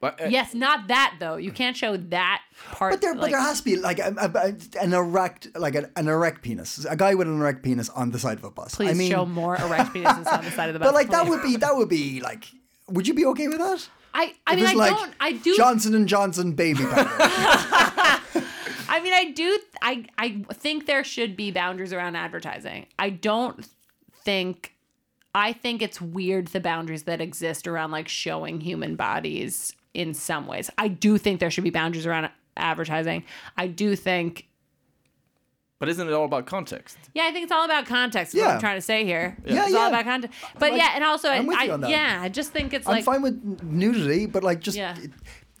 [0.00, 1.36] But, uh, yes, not that though.
[1.36, 2.42] You can't show that
[2.72, 2.92] part.
[2.92, 5.90] But there, but there has to be like a, a, a- an erect, like an,
[5.96, 8.74] an erect penis, a guy with an erect penis on the side of a bus.
[8.74, 10.88] Please I mean, show more erect penises on the side of the bus.
[10.88, 12.44] but like that would be that would be like,
[12.88, 13.88] would you be okay with that?
[14.14, 14.34] I.
[14.46, 15.14] I If mean, I like don't.
[15.20, 15.56] I do.
[15.56, 18.42] Johnson and Johnson baby powder.
[18.88, 19.58] I mean, I do.
[19.82, 22.86] I I think there should be boundaries around advertising.
[22.98, 23.66] I don't
[24.24, 24.72] think.
[25.34, 30.46] I think it's weird the boundaries that exist around like showing human bodies in some
[30.46, 30.70] ways.
[30.78, 33.22] I do think there should be boundaries around advertising.
[33.56, 34.46] I do think.
[35.78, 36.96] but isn't it all about context?
[37.12, 38.34] Yeah, I think it's all about context.
[38.34, 38.54] Is what Yeah.
[38.54, 39.36] I'm trying to say here.
[39.44, 40.38] Yeah, it's all about context.
[40.58, 41.90] But Like, yeah, and also, I'm with I, you on that.
[41.90, 44.96] yeah, I just think it's I'm like fine with nudity, but like just Yeah.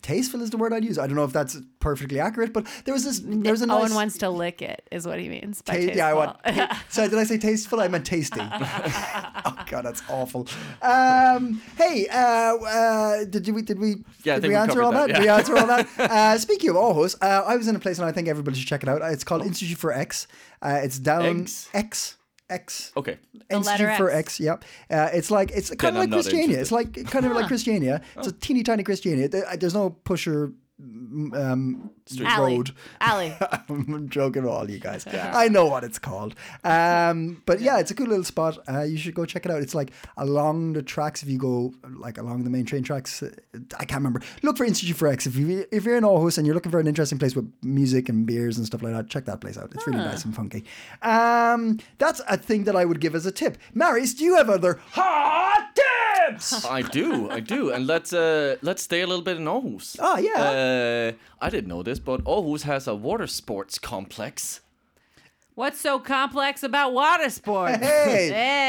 [0.06, 0.98] Tasteful is the word I'd use.
[0.98, 3.20] I don't know if that's perfectly accurate, but there was this.
[3.24, 3.82] There was a nice.
[3.82, 5.62] Owen wants to lick it, is what he means.
[5.62, 5.96] By Ta- tasteful.
[5.98, 6.38] yeah, I want.
[6.44, 7.80] ta- Sorry, did I say tasteful?
[7.80, 8.40] I meant tasty.
[8.40, 10.46] oh god, that's awful.
[10.82, 14.82] Um, hey, uh, uh, did we did we Yeah, I did think we we answer
[14.82, 15.14] all covered that?
[15.14, 15.86] that, Did we answer all that?
[16.16, 18.68] Uh, speaking of Aarhus, uh, I was in a place and I think everybody should
[18.68, 19.02] check it out.
[19.12, 20.26] It's called Institute for X.
[20.62, 21.68] Uh, it's down Eggs?
[21.74, 22.16] X
[22.48, 22.92] X.
[22.96, 23.18] Okay.
[23.50, 24.18] Institute letter for X.
[24.18, 24.40] X.
[24.40, 24.64] Yep.
[24.90, 26.60] Uh, it's like it's kind of like not Christiania.
[26.60, 28.02] It's like kind of like Christiania.
[28.16, 28.36] It's a Oh.
[28.40, 29.28] teeny tiny Christiania.
[29.28, 31.90] There's no pusher um,
[32.24, 32.56] Alley.
[32.56, 32.70] road.
[33.00, 33.34] Alley.
[33.68, 35.06] I'm joking with all you guys.
[35.12, 36.34] I know what it's called.
[36.64, 38.58] Um, but yeah, it's a cool little spot.
[38.68, 39.62] Uh, you should go check it out.
[39.62, 41.22] It's like along the tracks.
[41.22, 43.30] If you go like along the main train tracks, uh,
[43.78, 44.20] I can't remember.
[44.42, 45.26] Look for Institute for X.
[45.26, 48.08] If you if you're in Aarhus and you're looking for an interesting place with music
[48.08, 49.70] and beers and stuff like that, check that place out.
[49.74, 50.64] It's really nice and funky.
[51.02, 53.58] Um, that's a thing that I would give as a tip.
[53.74, 56.64] Marius, do you have other hot tips?
[56.64, 59.96] I do, I do, and let's uh let's stay a little bit in Aarhus.
[60.00, 60.40] Ah, yeah.
[60.40, 64.60] Uh, I didn't know this, but Aarhus has a water sports complex.
[65.54, 67.78] What's so complex about water sports?
[67.78, 68.30] Hey.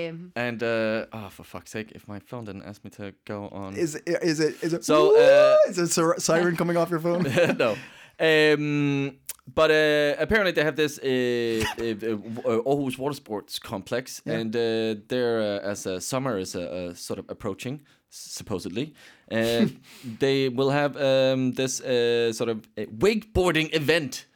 [0.00, 0.12] Hey.
[0.36, 3.74] And uh, oh, for fuck's sake, if my phone didn't ask me to go on.
[3.76, 4.02] Is it?
[4.06, 4.56] Is it?
[4.62, 4.84] Is it?
[4.84, 7.22] So, uh, is it a siren coming off your phone?
[7.58, 7.76] no.
[8.18, 9.16] Um,
[9.54, 14.34] but uh, apparently they have this uh, uh, uh, Aarhus Water Sports complex, Yeah.
[14.38, 17.80] and uh, they're uh, as uh, summer is uh, uh, sort of approaching,
[18.10, 18.94] supposedly,
[19.30, 19.66] uh,
[20.18, 24.26] they will have um, this uh, sort of wakeboarding event.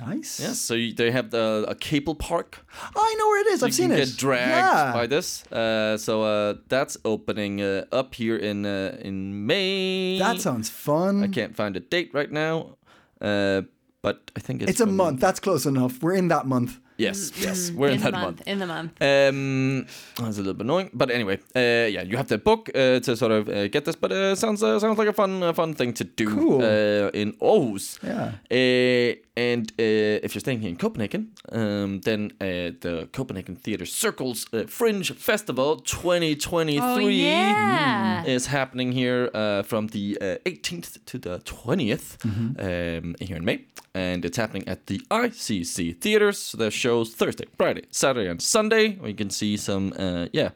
[0.00, 0.38] Nice.
[0.38, 2.64] Yes, so you, they have the a cable park.
[2.94, 3.60] I know where it is.
[3.60, 3.96] So I've seen it.
[3.96, 4.92] get dragged yeah.
[4.92, 5.44] by this.
[5.50, 10.18] Uh, so uh, that's opening uh, up here in uh, in May.
[10.18, 11.24] That sounds fun.
[11.24, 12.76] I can't find a date right now,
[13.20, 13.62] uh,
[14.00, 15.20] but I think it's It's a month.
[15.20, 16.00] That's close enough.
[16.00, 16.78] We're in that month.
[16.98, 18.24] Yes, yes, we're in, the that month.
[18.38, 18.42] month.
[18.48, 18.90] In the month.
[19.00, 19.86] Um,
[20.16, 23.16] that's a little bit annoying, but anyway, uh, yeah, you have to book uh, to
[23.16, 25.74] sort of uh, get this, but uh, sounds uh, sounds like a fun uh, fun
[25.74, 26.62] thing to do Cool.
[26.62, 27.98] uh, in Aarhus.
[28.02, 28.32] Yeah.
[28.50, 33.86] Uh, and uh, if you're staying here in Copenhagen, um, then uh, the Copenhagen Theatre
[33.86, 38.24] Circles uh, Fringe Festival 2023 Oh, yeah.
[38.26, 43.64] is happening here uh, from the uh, 18th to the 20th um, here in May.
[43.94, 46.38] And it's happening at the ICC Theaters.
[46.38, 48.84] So there's shows Thursday, Friday, Saturday, and Sunday.
[49.00, 50.50] Where you can see some, uh, yeah,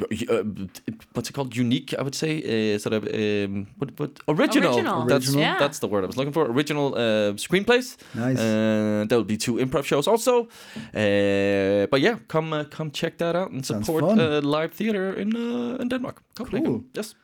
[0.00, 0.42] uh,
[1.14, 1.56] what's it called?
[1.56, 2.32] Unique, I would say.
[2.42, 4.74] Uh, sort of um, what, what, original.
[4.74, 5.06] Original.
[5.06, 5.40] That's, Original.
[5.40, 5.58] Yeah.
[5.58, 6.44] that's the word I was looking for.
[6.56, 7.96] Original uh, screenplays.
[8.14, 8.38] Nice.
[8.38, 10.48] Uh, there will be two improv shows also.
[10.94, 15.36] Uh, but yeah, come uh, come check that out and support uh, live theater in
[15.36, 16.22] uh, in Denmark.
[16.34, 16.72] Copenhagen.
[16.72, 16.84] Cool.
[16.94, 17.14] Yes.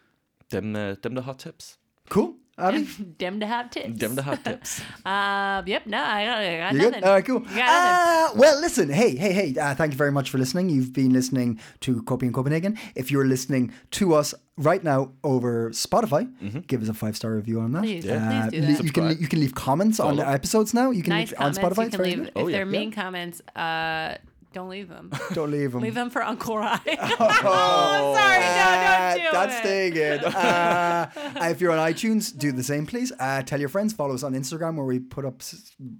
[0.48, 1.78] Them uh, them the hot tips.
[2.08, 2.34] Cool.
[2.58, 2.86] Abby,
[3.18, 3.98] Dem to have tips.
[3.98, 4.80] Dem to hot tips.
[5.06, 5.86] Uh, yep.
[5.86, 6.92] No, I got, I got you nothing.
[7.00, 7.04] good?
[7.04, 7.40] All right, cool.
[7.40, 8.36] You got nothing.
[8.36, 8.88] Uh, well, listen.
[8.90, 9.54] Hey, hey, hey.
[9.58, 10.68] Uh, thank you very much for listening.
[10.68, 12.78] You've been listening to Coping in Copenhagen.
[12.94, 16.28] If you're listening to us right now over Spotify,
[16.66, 17.82] give us a five star review on that.
[17.84, 18.84] Please, Uh, please do le- that.
[18.84, 20.90] You can you can leave comments on the episodes now.
[20.90, 21.58] You can nice leave on comments.
[21.58, 21.84] Spotify.
[21.84, 22.28] you can leave good.
[22.28, 22.56] if Oh, yeah.
[22.58, 23.40] they're mean comments.
[23.56, 24.16] Uh,
[24.52, 25.10] don't leave them.
[25.32, 25.80] Don't leave them.
[25.82, 26.80] leave them for Uncle Ryan.
[27.00, 28.38] oh, sorry.
[28.40, 29.58] No, don't do That's it.
[29.58, 30.24] staying in.
[30.24, 31.10] Uh,
[31.42, 33.12] if you're on iTunes, do the same, please.
[33.18, 33.92] Uh, tell your friends.
[33.92, 35.42] Follow us on Instagram, where we put up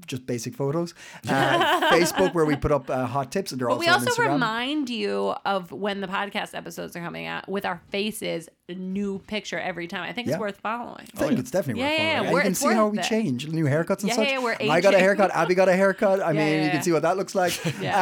[0.07, 0.95] just basic photos.
[1.29, 4.23] Uh, Facebook, where we put up uh, hot tips, and they're But also we also
[4.23, 8.75] on remind you of when the podcast episodes are coming out with our faces, a
[8.75, 10.03] new picture every time.
[10.09, 10.35] I think Yeah.
[10.35, 11.07] it's worth following.
[11.17, 12.15] I think it's definitely Yeah, worth following.
[12.15, 13.05] yeah, And you can see how we it.
[13.05, 14.29] change, new haircuts and Yeah, such.
[14.29, 14.71] yeah, we're aging.
[14.71, 15.31] I got a haircut.
[15.35, 16.23] Abby got a haircut.
[16.23, 17.53] I mean, yeah, you can see what that looks like.
[17.81, 17.93] Yeah.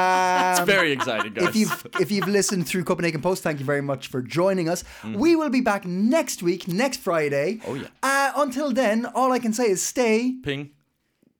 [0.40, 1.48] Um, It's very exciting, guys.
[1.48, 4.84] if you've if you've listened through Copenhagen Post, thank you very much for joining us.
[5.04, 7.60] We will be back next week, next Friday.
[7.66, 7.88] Oh, yeah.
[8.02, 10.34] Uh, until then, all I can say is stay.
[10.42, 10.70] Ping.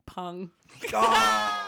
[0.07, 0.51] Pung.
[0.95, 1.67] Ah.